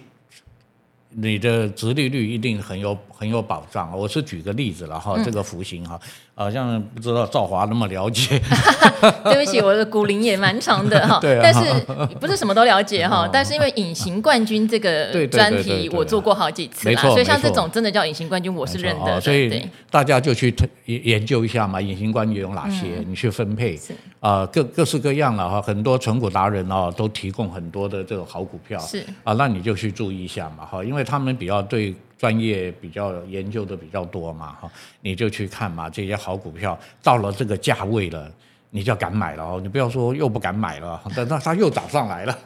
[1.11, 3.97] 你的殖利率一定很有很有保障。
[3.97, 5.97] 我是举个例子了哈，这个福星哈。
[6.39, 8.39] 好像不知道赵华那么了解，
[9.25, 11.19] 对不起，我的股龄也蛮长的哈。
[11.41, 11.83] 但是
[12.19, 13.27] 不是什么都了解哈。
[13.33, 19.19] 但是因为隐形冠军这个专题我做过好几次啦，所以像这种真的叫隐形冠军，我是认得。
[19.19, 20.53] 所以大家就去
[20.85, 23.79] 研究一下嘛，隐形冠军有哪些，你去分配
[24.19, 25.59] 啊，各各式各样了哈。
[25.59, 31.95] 很多存股达人哦都提供很多的这种好股票，是啊，那你就去注意一下嘛哈，因为他们比较对。
[32.17, 38.31] 专业比较研究的比较多嘛，哈，你就去看嘛，这些好股票到了这个价位了，
[38.71, 42.37] 你就要敢买了哦，你不要说又不敢买了，等到它又涨上来了。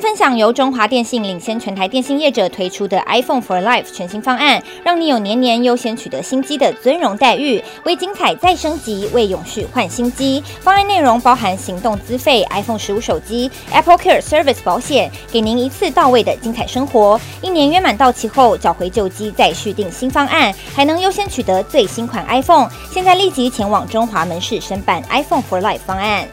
[0.00, 10.42] 分享由中华电信领先全台电信业者推出的 iPhone for Life 全新方案，让你有年年优先取得新机的尊荣待遇，为精彩再升级，为永续换新机。
[10.60, 17.20] 方案内容包含行动资费、iPhone 十五手机、Apple Care Service 保险，给您一次到位的精彩生活。
[17.42, 22.68] 一年约满到期后缴回旧机，再续订新方案，还能优先取得最新款 iPhone。
[22.92, 26.28] 现在立即前往中华门市申办 iPhone for Life 方案。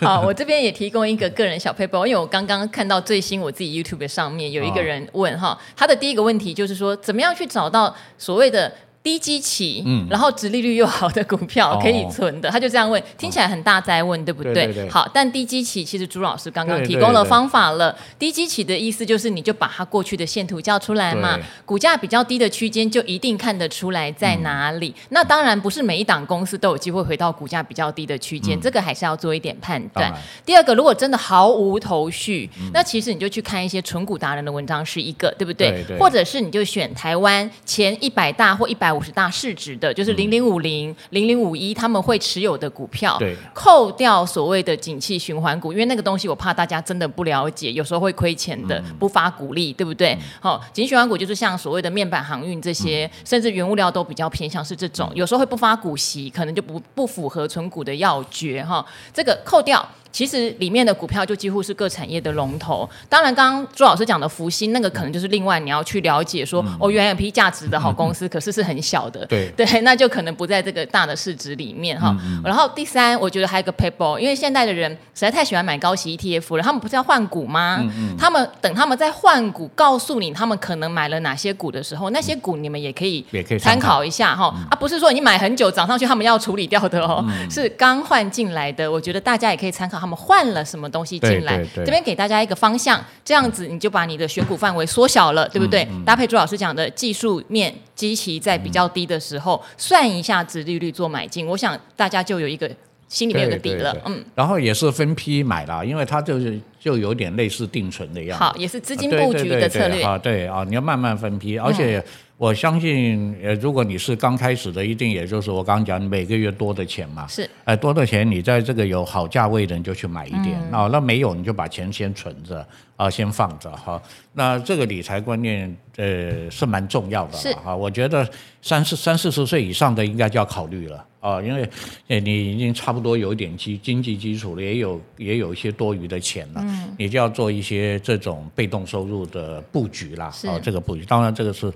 [0.00, 8.72] 好， 我这边也提供一个个人小配包，因为我刚刚看到最新我自己 YouTube 上面有一个人问哈，他的第一个问题就是说，怎么样去找到所谓的。
[9.02, 14.86] 低基期，嗯，然后殖利率又好的股票可以存的，他就这样问，听起来很大灾问，对不对？
[14.90, 17.96] 好，但低基期其实朱老师刚刚提供了方法了。
[18.18, 24.94] 低基期的意思就是，你就把它过去的线图叫出来嘛，股价比较低的区间就一定看得出来在哪里。
[25.08, 30.12] 那当然不是每一档公司都有机会回到股价比较低的区间，这个还是要做一点判断。
[30.44, 35.86] 第二个，如果真的毫无头绪，那其实你就去看一些纯股达人的文章是一个，对不对？
[35.98, 38.89] 或者是你就选台湾前一百大或一百。
[38.92, 50.16] 五十大市值的，就是零零五零、零零五一，他们会持有的股票，对，扣掉所谓的景气循环股，因为那个东西我怕大家真的不了解，有时候会亏钱的，不发股利，对不对？
[50.40, 58.84] 好、嗯，景气循环股就是像所谓的面板航运这些，嗯、甚至原物料都比较偏向是这种，有时候会不发股息，可能就不不符合存股的要诀哈。
[59.12, 59.86] 这个扣掉。
[60.12, 62.88] 其实里面的股票就几乎是各产业的龙头。
[63.08, 69.24] 当然，刚刚朱老师讲的福星那个可能就是另外你要去了解说，哦，原来有批价值的好公司，可是是很小的。
[69.26, 72.16] 对对，那就可能不在这个大的市值里面哈。
[72.44, 77.84] 然后第三，我觉得还有一个 paper，因为现在的人实在太喜欢买高息 ETF 了，他们不是要换股吗？
[78.18, 83.24] 他们等他们在换股，告诉你他们可能买了哪些股的时候，那些股你们也可以
[83.60, 84.46] 参考一下哈。
[84.70, 88.90] 啊，不是说你买很久涨上去，他们要处理掉的哦，是刚换进来的。
[88.90, 89.99] 我觉得大家也可以参考。
[90.00, 91.62] 他们换了什么东西进来？
[91.74, 95.86] 这边给大家一个方向，这样子你就把你的选股范围缩小了，对不对？
[96.06, 102.70] 搭配朱老师讲的技术面基期在比较低的时候，算一下殖利率做买进，我想大家就有一个
[103.08, 103.94] 心里面有个底了。
[104.06, 108.44] 嗯，然后也是分批买啦，因为它就是就有点类似定存的样子。
[108.44, 110.02] 好，也是资金布局的策略。
[110.02, 112.02] 啊，对啊，你要慢慢分批，而且。
[112.40, 120.80] 我相信，呃，如果你是刚开始的，一定也就是我刚刚讲，每个月多的钱嘛，是，呃，多的钱，你在这个有好价位的，你就去买一点，啊、嗯。
[120.80, 122.60] 哦，那没有你就把钱先存着，
[122.96, 124.00] 啊、呃，先放着哈。
[124.32, 127.50] 那这个理财观念，呃，是蛮重要的，是。
[127.62, 128.26] 啊，我觉得
[128.62, 131.68] 三四三四十岁以上的应该就要考虑了，啊、哦，因为，
[132.08, 141.70] 呃，你已经差不多有一点基经济基础了，也有也有一些多余的钱了，嗯，你就要做一些这种被动收入的布局啦，啊、哦，这个布局，当然这个是。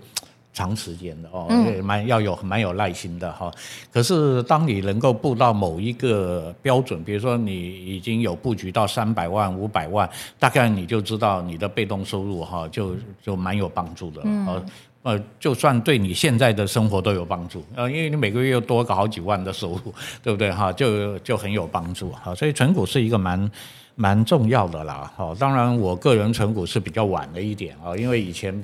[0.54, 1.48] 长时间的哦，
[1.82, 3.50] 蛮要有蛮有耐心的哈。
[3.92, 7.52] 可是当你能够布到某一个标准，比如说你
[7.84, 14.22] 已经有布局到三百万、五百万，大概你就知道你的被动收入哈，就就蛮有帮助的。
[14.22, 14.64] 呃
[15.02, 20.72] 呃，就算对你现在的生活都有帮助，呃，因为你每个月又多个好几万的收入， 对不对哈？
[20.72, 22.32] 就就很有帮助哈。
[22.34, 23.50] 所以存股是一个蛮
[23.96, 25.12] 蛮重要的啦。
[25.16, 28.62] 哈，当然我个人存股是比较晚了一点啊，因为以前。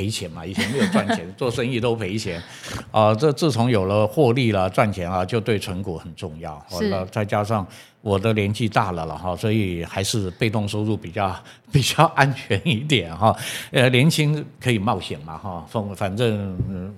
[0.00, 2.42] 赔钱嘛，以前没有赚钱， 做生意都赔钱，
[2.90, 6.58] 啊、呃，这自从有了获利了赚钱啊，就对存股很重要。
[6.70, 7.66] 是，再加上
[8.00, 11.36] 我的年纪大了了哈，所以还是被动收入比较
[11.70, 13.36] 比较安全一点哈。
[13.72, 16.56] 呃，年轻可以冒险嘛哈，反反正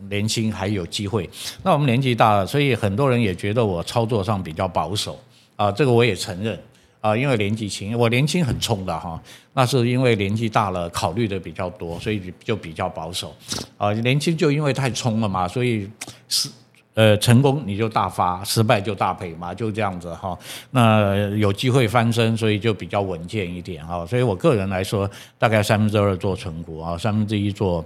[0.08, 1.28] 年轻还有机会。
[1.64, 5.18] 那我们年纪大了，所以很多人也觉得我操作上比较保守
[5.56, 6.56] 啊，这个我也承认。
[7.02, 9.20] 啊，因为年纪轻，我年轻很冲的哈，
[9.54, 13.34] 那是因为年纪大了，考虑的比较多，所以就比较保守。
[13.76, 15.90] 啊，年轻就因为太冲了嘛，所以
[16.28, 16.48] 是
[16.94, 20.38] 呃成功你就大发，失败就大赔嘛，就这样子哈。
[20.70, 24.06] 那有机会翻身，所以就比较稳健一点哈。
[24.06, 27.84] 所以我个人来说，大概三分之二做存股啊，三分之一做。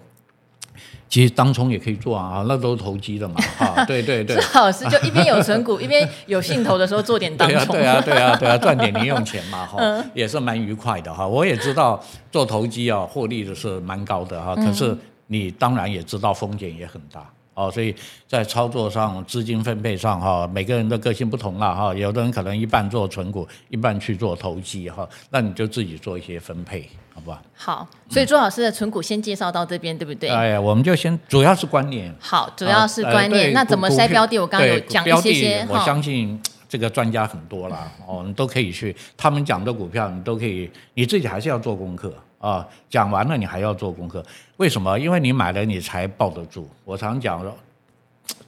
[1.08, 9.78] 其实当冲也可以做啊，那都是投机的嘛， 啊，对对对，是老师就一边有存股， 一边有兴头的时候做点当冲，对啊对啊对啊赚点零用钱嘛，哈，
[10.14, 11.26] 也是蛮愉快的哈。
[11.26, 14.96] 我也知道做投机啊，获利的是蛮高的哈，可是
[15.28, 17.24] 你当然也知道风险也很大。
[17.56, 17.94] 哦，所以
[18.28, 27.40] 在操作上、资金分配上，哈，每个人的个性不同了，哈，有的人可能一半做存股，一半去做投机，哈，那你就自己做一些分配，好不好？
[27.54, 30.28] 好，所以朱老师的存股先介绍到这边，对不对？
[30.28, 32.14] 哎呀，我们就先主要是观念。
[32.20, 33.54] 好，主要是观念。
[33.54, 34.38] 那怎么筛标的？
[34.38, 35.66] 我刚刚有讲一些些。
[35.70, 36.38] 我相信
[36.68, 42.12] 这个专家很多了，哦，你都可以去，他们讲的股票你都可以，你自己还是要做功课。
[42.46, 44.24] 啊，讲完了你还要做功课，
[44.58, 44.96] 为什么？
[45.00, 46.68] 因为你买了你才抱得住。
[46.84, 47.44] 我常讲，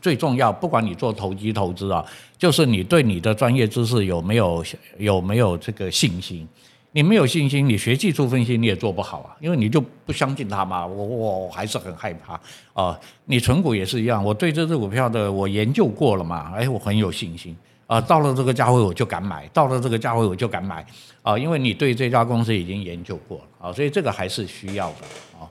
[0.01, 2.05] 最重要，不管你做投机投资啊，
[2.39, 4.65] 就是你对你的专业知识有没有
[4.99, 6.47] 有没有这个信心。
[6.93, 10.87] 你没有信心，你学技术分析你也做不好啊，因为你就不相信它嘛。
[10.87, 12.41] 我我还是很害怕
[12.73, 12.99] 啊。
[13.25, 17.57] 你存股也是一样，我对这只股票的我研究过了嘛，哎，我很有信心。
[17.89, 20.87] 啊，到了这个价位我就敢买，到了这个价位我就敢买，
[21.23, 25.07] 啊，因为你对这家公司已经研究过了，啊，所以这个还是需要的，
[25.41, 25.49] 啊。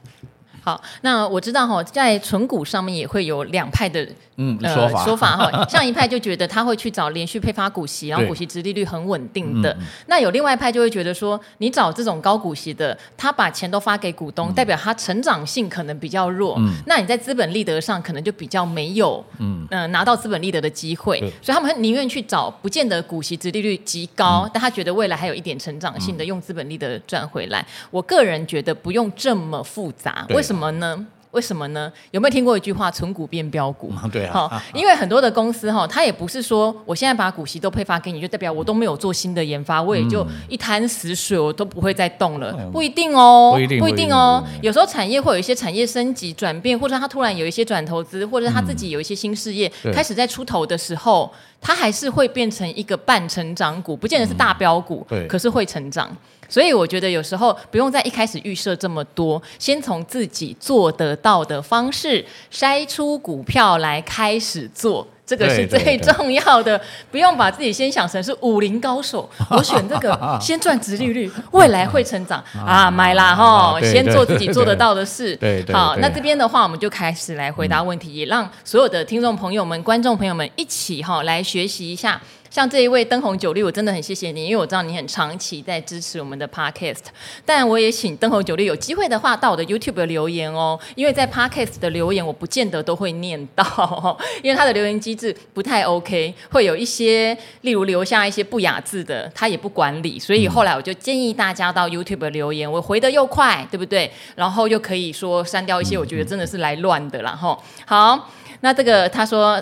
[0.61, 9.75] 好，那我知道哈，在存股上面也会有两派的嗯说法、呃、说法 哈，像一派就觉得他会去找连续配发股息，然后股息殖利率很稳定的。
[10.07, 16.59] 那有另外一派就会觉得说，你找这种高股息的，他把钱都发给股东，代表他成长性可能比较弱。
[16.85, 27.65] 那你在资本利得上可能就比较没有嗯拿到资本利得的机会，所以他们宁愿去找不见得股息殖利率极高，但他觉得未来还有一点成长性的，用资本利得赚回来。
[27.91, 30.41] 我个人觉得不用这么复杂，为？
[30.41, 31.05] 什么呢？
[31.31, 31.91] 为什么呢？
[32.11, 33.91] 有没有听过一句话“存股变标股”？
[34.11, 42.53] 对啊，好，因为很多的公司哈，它也不是说我现在把股息都配发给你，就代表我都没有做新的研发，我也就一滩死水，我都不会再动了。
[42.71, 44.43] 不一定哦，不一定，不一定哦。
[44.61, 56.09] 有时候产业会有一些产业升级转变，或者它突然有一些转投资，或者它自己有一些新事业开始在出头的时候，它还是会变成一个半成长股，不见得是大标股，对，可是会成长。
[56.49, 66.79] 所以我觉得有时候不用在一开始预设这么多，先从自己做得到的方式筛出股票来开始做，这个是最重要的。
[67.11, 73.79] 不用把自己先想成是武林高手， 我选这个先赚殖利率，未来会成长 啊，买啦哈！
[73.81, 75.37] 先做自己做得到的事。
[75.73, 82.21] 好，那这边的话，我们就开始来回答问题，也让所有的听众朋友们、观众朋友们一起哈来学习一下。
[82.49, 87.05] 像这一位灯红酒绿，我真的很谢谢你，因为我知道你很长期在支持我们的 Podcast。
[87.45, 104.11] 但我也请灯红酒绿有机会的话，到我的 YouTube 留言哦，因为在 Podcast 的留言我不见得都会念到，因为他的留言机制不太 OK，会有一些例如留下一些不雅字的，他也不管理，所以后来我就建议大家到 YouTube 留言，我回得又快，对不对？
[104.35, 108.29] 然后又可以说删掉一些我觉得真的是来乱的，然后好，
[108.61, 109.61] 那这个他说。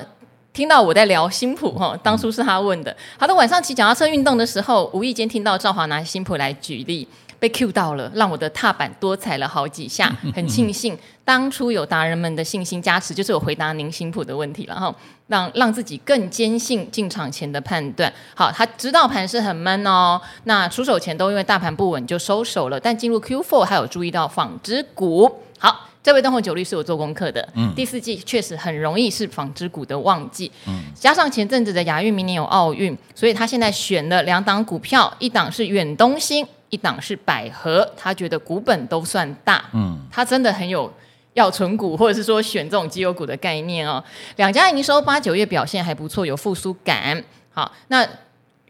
[0.56, 2.96] 听到我在聊新普哈，当初是他问的。
[3.20, 7.06] 好的，晚上骑脚踏车运动的时候，无意间听到赵华拿新普来举例，
[7.38, 10.10] 被 Q 到了，让我的踏板多踩了好几下。
[10.34, 14.96] 很庆幸当初有达人们的信心加持，就是我回答您新普的问题了哈，
[15.28, 18.14] 让让自己更坚信进场前的判断。
[18.34, 25.42] 好，他知道盘是很闷哦，那出手前都因为大盘不稳就收手了，但进入 Q4 还有注意到纺织股。
[25.60, 25.90] 好。
[26.06, 40.94] 这位灯红酒绿是我做功课的，嗯，第四季确实很容易是纺织股的旺季，嗯，加上前阵子的亚运，明年有奥运，所以他现在选了两档股票，一档是远东新，一档是百合，他觉得股本都算大，嗯，他真的很有
[41.34, 44.04] 要存股或者是说选这种绩优股的概念哦。
[44.36, 47.24] 两家营收八九月表现还不错，有复苏感。
[47.52, 48.08] 好，那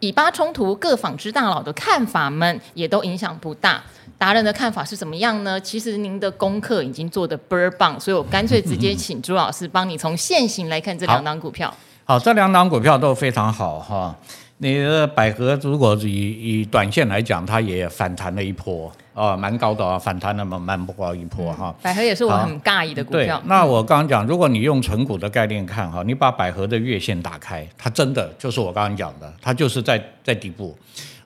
[0.02, 3.82] 以巴冲突各纺织大佬的看法们也都影响不大。
[4.18, 5.60] 达人的看法是怎么样呢？
[5.60, 11.70] 其实您的功课已经做得倍儿棒，所以我干脆直接 请朱老师帮你从现行来看这两档股票。
[12.06, 14.16] 好，好，这两档股票都非常好哈。
[14.58, 21.84] 你的百合如果以以短线来讲，它也反弹了一波啊，蛮高的啊，反弹那么蛮不高一波哈、嗯。
[21.84, 23.38] 百合也是我很尬意的股票。
[23.38, 30.74] 对，那我刚刚讲，如果你用纯股的概念看哈，你把百合的月线打开，它真的就是我刚刚讲的，它就是在在底部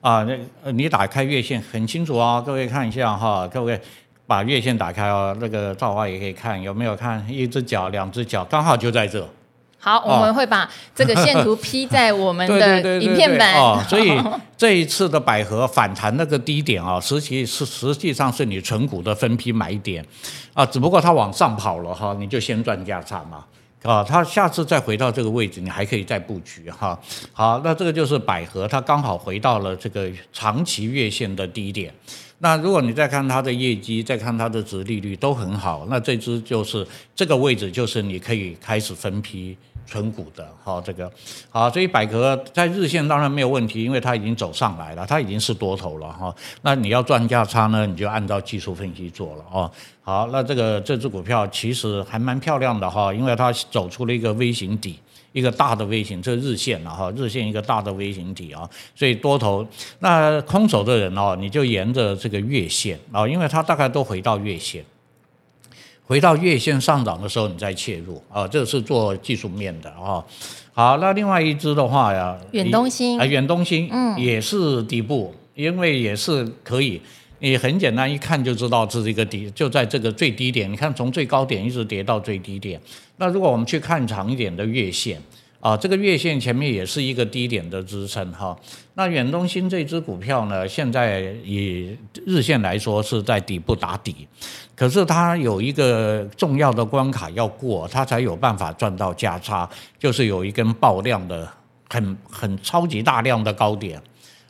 [0.00, 0.24] 啊。
[0.24, 3.80] 那你打开月线很清楚啊，各位看一下哈，各位
[4.26, 9.24] 把月线打开哦，那个赵华也可以看有没有看一只脚、两只脚，刚好就在这。
[9.82, 13.54] 好，我们会把这个线图 P 在我们的 影片版。
[13.54, 14.22] 哦，所以
[14.54, 20.04] 这一次的百合反弹那个低点啊，实际是实际上是你存股的分批买点
[20.52, 23.42] 啊，只不过它往上跑了哈，你就先赚价差嘛
[23.82, 26.98] 啊，它下次再回到这个位置，你还可以再布局哈。
[27.32, 31.90] 好，那这个就是百合，它刚好回到了这个长期月线的低点。
[32.40, 39.56] 那如果你再看它的业绩，再看它的值利率都很好，那这支就是这个位置，就是你可以开始分批。
[39.86, 41.10] 存股的，好，这个，
[41.48, 46.32] 好，所以百合在日线当然没有问题，因为它已经走上来了，它已经是多头了哈。
[46.62, 49.68] 那你要赚价差呢，你就按照技术分析做了哦。
[50.02, 54.96] 好，那这个这只股票其实还蛮漂亮的哈，因为它走出了一个 V 型底，
[55.32, 59.66] 一个大的微型，这日线了哈，日线一个大的微型体啊，所以多头。
[60.00, 64.84] 那空手的人哦，你就沿着这个月线啊，因为它大概都回到月线。
[66.04, 70.24] 回到月线上涨的时候，你再切入啊，这是做技术面的啊。
[70.72, 77.00] 好，那另外一只的话呀，远东新啊，远东新，嗯，也是底部，因为也是可以，
[77.38, 80.72] 你很简单一看就知道这是一个底，就在这个最低点。
[80.72, 82.80] 你看从最高点一直跌到最低点。
[83.20, 85.22] 那如果我们去看长一点的月线。
[85.60, 88.58] 啊，这个月线前面也是一个低点的支撑哈。
[88.94, 91.94] 那远东新这支股票呢，现在以
[92.24, 94.26] 日线来说是在底部打底，
[94.74, 99.68] 可是它有一个重要的关卡要过，它才有办法赚到价差，
[99.98, 101.46] 就是有一根爆量的
[101.90, 104.00] 很很超级大量的高点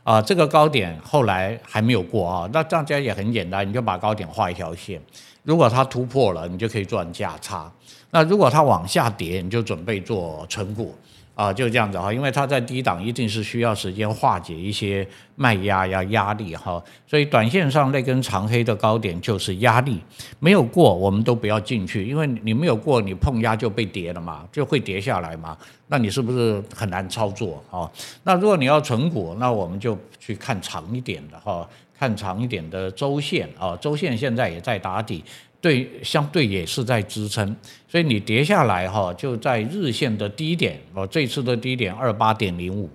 [0.04, 0.22] 啊。
[0.22, 5.02] 这个高点后来还没有过啊，那大家也很简单，你就把高点画一条线，
[5.42, 7.68] 如果它突破了，你就可以赚价差。
[8.10, 10.94] 那如果它往下跌，你就准备做存股
[11.34, 15.06] 啊，就这样子哈，因为它在低档一定是需要时间化解一些
[15.36, 19.98] 卖压呀压力哈，所以短线上那根长黑的高点就是压力，
[20.38, 25.56] 没有过我们都不要进去，因为你没有过，你碰压就被跌了嘛，就会跌下来嘛，
[25.86, 27.90] 那你是不是很难操作啊？
[28.24, 31.66] 那如果你要存股，那我们就去看长一点的哈，
[31.98, 35.24] 看长一点的周线啊，周线现在也在打底。
[35.60, 37.54] 对，相对也是在支撑，
[37.86, 42.88] 所以你跌下来哈，就在日线的低点，哦，这次的低点二八点零五，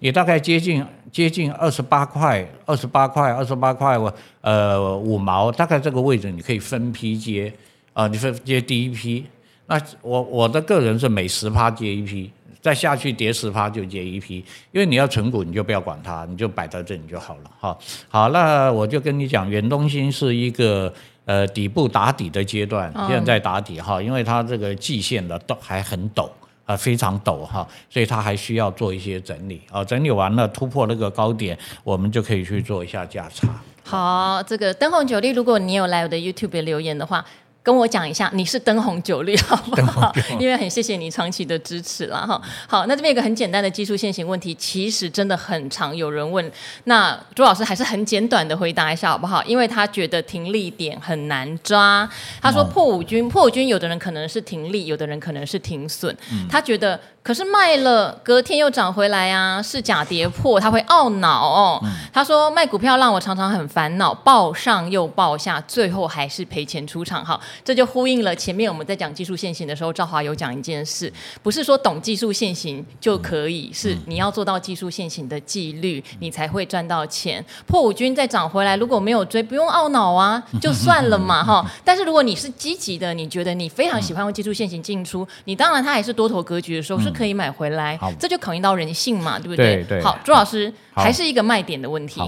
[0.00, 3.98] 你大概接近接近二十八块，二十八块，二十八块，
[4.42, 7.50] 呃，五毛，大概这个位置你可以分批接，
[7.94, 9.24] 啊，你分接第一批，
[9.64, 17.78] 那我我的个人是每十趴接一批，再下去跌十趴就接一批，因为你要存股，你就不要管它，你就摆在这里就好了，哈，
[18.10, 20.92] 好，那我就跟你讲，远东新是一个。
[21.30, 26.28] 呃，底部打底的阶段，现在在打底哈，因为它这个季线的都还很陡
[26.64, 33.46] 啊，非常陡哈，所以它还需要做一些整理啊，整理完了突破那个高点，我们就可以去做一下价差。
[33.84, 37.24] 好，这个灯红酒绿，如果你有来我的 YouTube 留言的话。
[37.72, 40.12] 跟我讲一下，你是灯红酒绿 好不好？
[40.38, 42.40] 因为很谢谢你长期的支持了哈。
[42.66, 46.50] 好，那这边有个很简单的技术线型问题，其实真的很常有人问。
[46.84, 49.42] 那朱老师还是很简短的回答一下好不好？
[49.44, 52.08] 因为他觉得停利点很难抓。
[52.40, 56.16] 他说破五均，破五均有的人可能是停利，有的人可能是停损。
[56.48, 56.98] 他觉得。
[57.22, 61.78] 可是卖了，隔天又涨回来啊，是假跌破，他会懊恼哦。
[61.84, 67.22] 嗯、他说卖股票让我常常很烦恼，报上又报下，最后还是赔钱出场。
[67.22, 71.12] 哈，这就呼应了前面我们在讲技术线型的时候，赵华有讲一件事，
[71.42, 77.44] 不是说懂技术线型就可以，嗯、是你要做到技术线型的纪律，你才会赚到钱。
[77.66, 81.70] 破五均再涨回来，如果没有追，不用懊恼啊， 就算了嘛哈。
[81.84, 87.09] 但是如果你是积极的，你觉得你非常喜欢用技术线型进出，你当然它还是多头格局的时候是。
[87.12, 89.76] 可以买回来，好这就考验到人性嘛，对不对？
[89.76, 90.02] 对对。
[90.02, 92.20] 好，朱老师还是一个卖点的问题。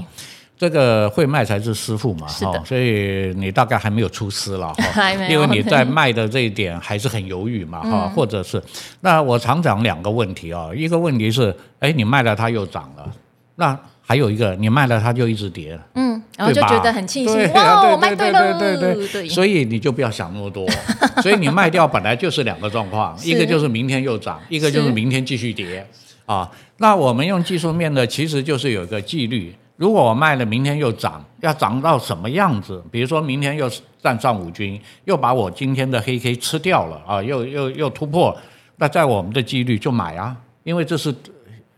[0.59, 2.65] 这个会卖才是师傅嘛，是的。
[2.65, 8.63] 所以你大概还没有出师了， 还没有，因为你在卖的这一点还是很犹豫嘛，哈、嗯，或者是
[9.01, 13.11] 那我常讲两个问题啊，一个问题是，哎，你卖了它又涨了，
[13.57, 16.13] 那还有一个你卖了它就一直跌，嗯。
[16.35, 20.67] 然后就觉得很庆幸，哇，我卖对了，对对对，所以你就不要想那么多，
[21.23, 25.87] 所以你卖掉本来就是两个状况，一个就是明天又涨，一个就是明天继续跌
[26.25, 26.51] 啊。
[26.79, 32.83] 那我们用技术面的，其实就是有一个纪律，如果我卖了，明天又涨，要涨到什么样子？
[32.91, 33.71] 比如说明天又
[34.03, 38.35] 站上五均，又把我今天的黑 K 吃掉了啊，又又又突破，
[38.77, 40.35] 那在我们的纪律就买啊，
[40.65, 41.15] 因为这是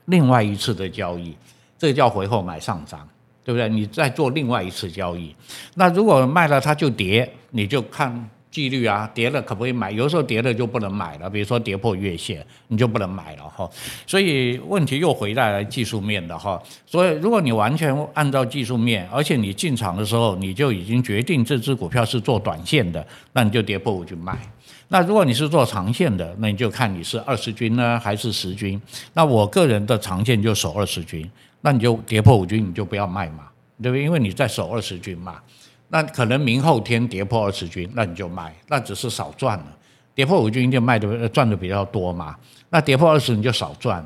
[0.05, 1.35] 另外一次的交易，
[1.85, 3.07] 这叫回后买上涨，
[3.45, 3.69] 对不对？
[3.69, 5.35] 你再做另外一次交易，
[5.75, 8.31] 那如果卖了它就跌，你就看。
[8.55, 9.91] 纪律啊，跌了可不可以买？
[9.91, 13.69] 有时候跌了就不能买了，比如说跌破月线，你就不能买了哈。
[14.07, 16.63] 所以问题又回来了技术面的哈。
[16.87, 24.39] 所以如果你完全按照技术面，而且你进场的时候你就已经决定这只股票是做短线的，那你就跌破我就卖。
[24.87, 28.81] 那如果你是做长线的，那你就看你是二十均呢还是十均。
[29.15, 31.29] 那我个人的长线就守二十均，
[31.65, 33.45] 那你就跌破五均你就不要卖嘛，
[33.83, 34.05] 对不对？
[34.05, 35.37] 因为你在守二十均嘛。
[35.89, 39.67] 那可能明后天跌破二十均，那你就卖，那只是少赚了。
[40.15, 42.37] 跌破五均就卖的赚的比较多嘛。
[42.69, 44.05] 那跌破二十你就少赚，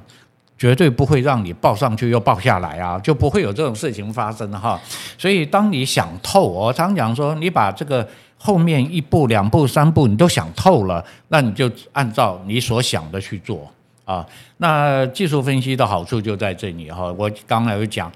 [0.56, 4.80] 绝对不会让你报上去又报下来啊，就不会有这种事情发生哈。
[5.18, 8.06] 所以当你想透，我常讲说，你把这个
[8.36, 13.68] 后面一步、两步、三步你都想透了，那你就按照你所想的去做
[14.09, 14.26] 啊。
[14.56, 17.12] 那技术分析的好处就在这里哈。
[17.12, 18.11] 我刚才有讲。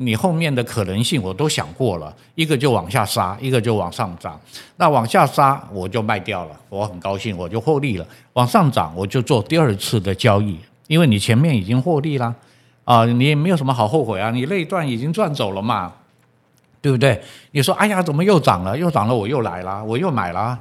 [0.00, 4.40] 你后面的可能性我都想过了，一个就往下杀，一个就往上涨。
[4.76, 8.06] 那往下杀我就卖掉了，我很高兴，我就获利了。
[8.34, 12.32] 往上涨我就做第二次的交易，因为你前面已经获利了，
[12.84, 15.92] 啊，你也没有什么好后悔啊，你那一段已经赚走了嘛，
[16.80, 17.20] 对不对？
[17.50, 18.78] 你说，哎呀，怎么又涨了？
[18.78, 20.56] 又涨了，我又来了，我又买了。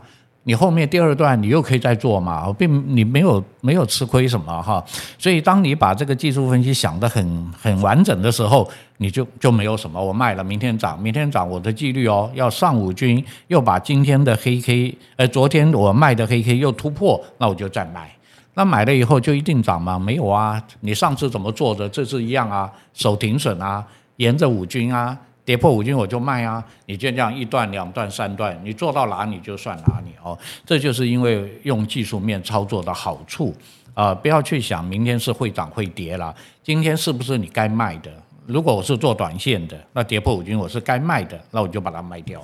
[0.47, 4.81] 你后面第二段你又可以再做嘛，并你没有没有吃亏什么哈，
[5.19, 18.09] 所以当你把这个技术分析想得很很完整的时候，你就就没有什么我卖了，明天涨，明天涨，我的纪律哦要上五均，又把今天的黑 K，呃，昨天我卖的黑 K 又突破，那我就再买，
[18.53, 19.99] 那买了以后就一定涨吗？
[19.99, 23.85] 没有啊，你上次怎么做的，这次一样啊，守停损啊，
[24.15, 25.17] 沿着五均啊。
[25.47, 26.61] 跌破五均我就卖啊！
[26.87, 30.37] 你就这样一段、两段、三段，你做到哪里就算哪里哦。
[30.65, 33.55] 这就是因为用技术面操作的好处
[33.93, 34.13] 啊！
[34.13, 38.11] 不要去想明天是会涨会跌了，今天是不是你该卖的？
[38.45, 42.43] 如果我是做短线的，那跌破五均我是该卖的，那我就把它卖掉。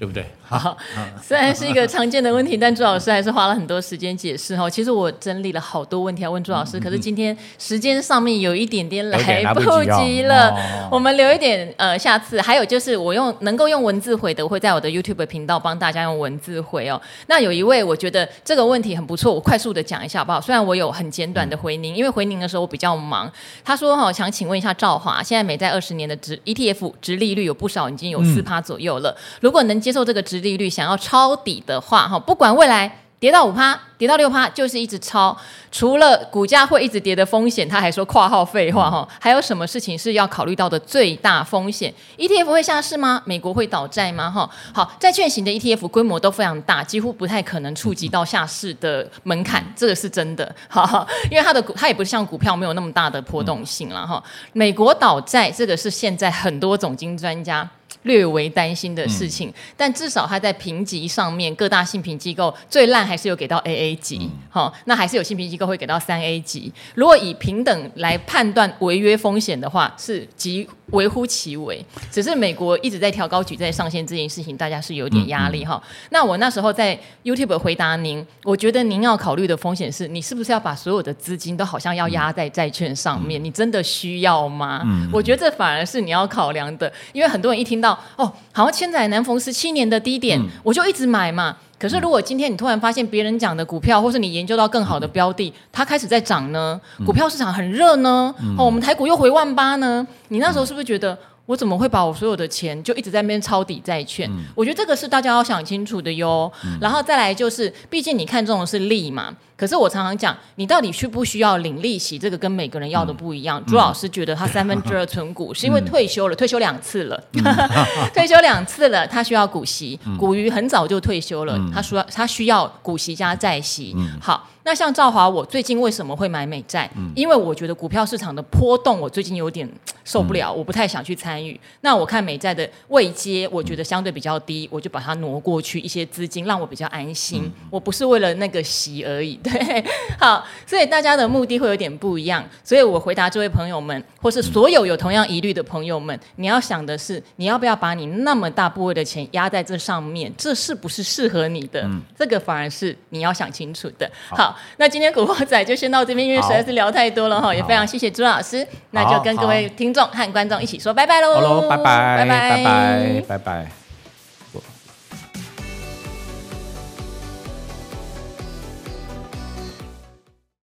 [0.00, 0.24] 对不对？
[0.48, 0.74] 好，
[1.22, 4.68] 虽然是一个常见的问题，但朱老师还是花了很多时间解释哈。
[4.68, 10.56] 其实我整理了好多问题要问朱老师，可是今天时间上面有一点点来不及了，
[10.90, 12.40] 我们留一点呃，下次。
[12.40, 16.98] 还有就是我用能够用文字回的，我会在我的 YouTube 频道帮大家用文字回哦。
[17.26, 20.40] 那有一位我觉得这个问题很不错，我快速的讲一下好不好？
[20.40, 23.30] 虽然我有很简短的回您，因为回您的时候我比较忙。
[23.62, 29.89] 他说哈，想请问一下赵华，现在美债二十年的值 ETF 值利率有不少，已经有四趴左右了，如果能接。
[29.90, 35.36] 接受这个值利率，想要抄底的话，哈，不管未来跌到五趴、跌到六趴，就是一直抄。
[35.72, 43.20] 除了股价会一直跌的风险，他还说括号废话哈，还有什么事情是要考虑到的最大风险？ETF 会下市吗？
[43.24, 44.30] 美国会倒债吗？
[44.30, 50.54] 哈，好，债券型的 ETF 规模都非常大，几乎不太可能触及到下市的门槛，这个是真的。
[50.68, 54.22] 哈，因为它的股，它也不像股票没有那么大的波动性了哈。
[54.52, 57.68] 美国倒债，这个是现在很多总经专家。
[58.02, 66.72] 略为担心的事情，嗯、但至少它在评级上面，各大信评机构最烂还是有给到 AA 级，好、嗯哦，那还是有信评机构会给到三 A 级。
[66.94, 71.84] 如果以平等来判断违约风险的话，是极微乎其微。
[72.10, 76.08] 只是美国一直在调高举债上限这件事情，大家是有点压力哈、嗯嗯。
[76.10, 83.44] 那我那时候在 YouTube 回答您，我觉得您要考虑的风险是你是不是要把所有的资金都好像要压在债券上面、嗯？
[83.44, 85.08] 你真的需要吗、嗯？
[85.12, 87.98] 我觉得这反而是你要考量的，因为很多人一听到。
[88.16, 91.56] 哦，好像千载难逢十七年的低点，嗯，我就一直买嘛。
[91.80, 101.16] 可是如果今天你突然发现别人讲的股票，或是你研究到更好的标的，它开始在涨呢，股票市场很热呢，哦，我们台股又回万八呢，你那时候是不是觉得？
[101.50, 104.30] 我怎么会把我所有的钱就一直在那边抄底债券？
[104.30, 106.50] 嗯，我觉得这个是大家要想清楚的哟。
[106.64, 109.34] 嗯，然后再来就是，毕竟你看中的是利嘛。
[109.56, 112.16] 可是我常常讲，你到底需不需要领利息？
[112.16, 113.60] 这个跟每个人要的不一样。
[113.60, 117.42] 嗯，朱老师觉得他三分之二存股，嗯，是因为退休了，退休两次了，嗯，
[118.14, 119.98] 退休两次了，他需要股息。
[120.16, 123.92] 股鱼很早就退休了，嗯，他需要他需要股息加债息。
[123.96, 124.48] 嗯，好。
[124.62, 126.88] 那像兆华，我最近为什么会买美债？
[126.94, 129.68] 嗯，因为我觉得股票市场的波动，我最近有点
[130.04, 131.58] 受不了，嗯，我不太想去参与。
[131.80, 137.42] 那我看美债的位阶，我觉得相对比较低，我就把它挪过去一些资金，让我比较安心。
[137.44, 139.82] 嗯，我不是为了那个息而已，对。
[140.18, 142.44] 好，所以大家的目的会有点不一样。
[142.62, 150.30] 所以我回答这位朋友们，或是所有有同样疑虑的朋友们，你要想的是，你要不要把你那么大部位的钱压在这上面？
[150.36, 151.80] 这是不是适合你的？
[151.84, 154.10] 嗯，这个反而是你要想清楚的。
[154.28, 154.49] 好。
[154.49, 158.66] 好那今天古惑仔就先到这边，因为实在是聊太多了哈，也非常谢谢朱老师。
[158.90, 161.34] 那就跟各位听众和观众一起说拜拜喽！
[161.34, 163.79] 好喽，拜拜，拜拜，拜拜，拜拜。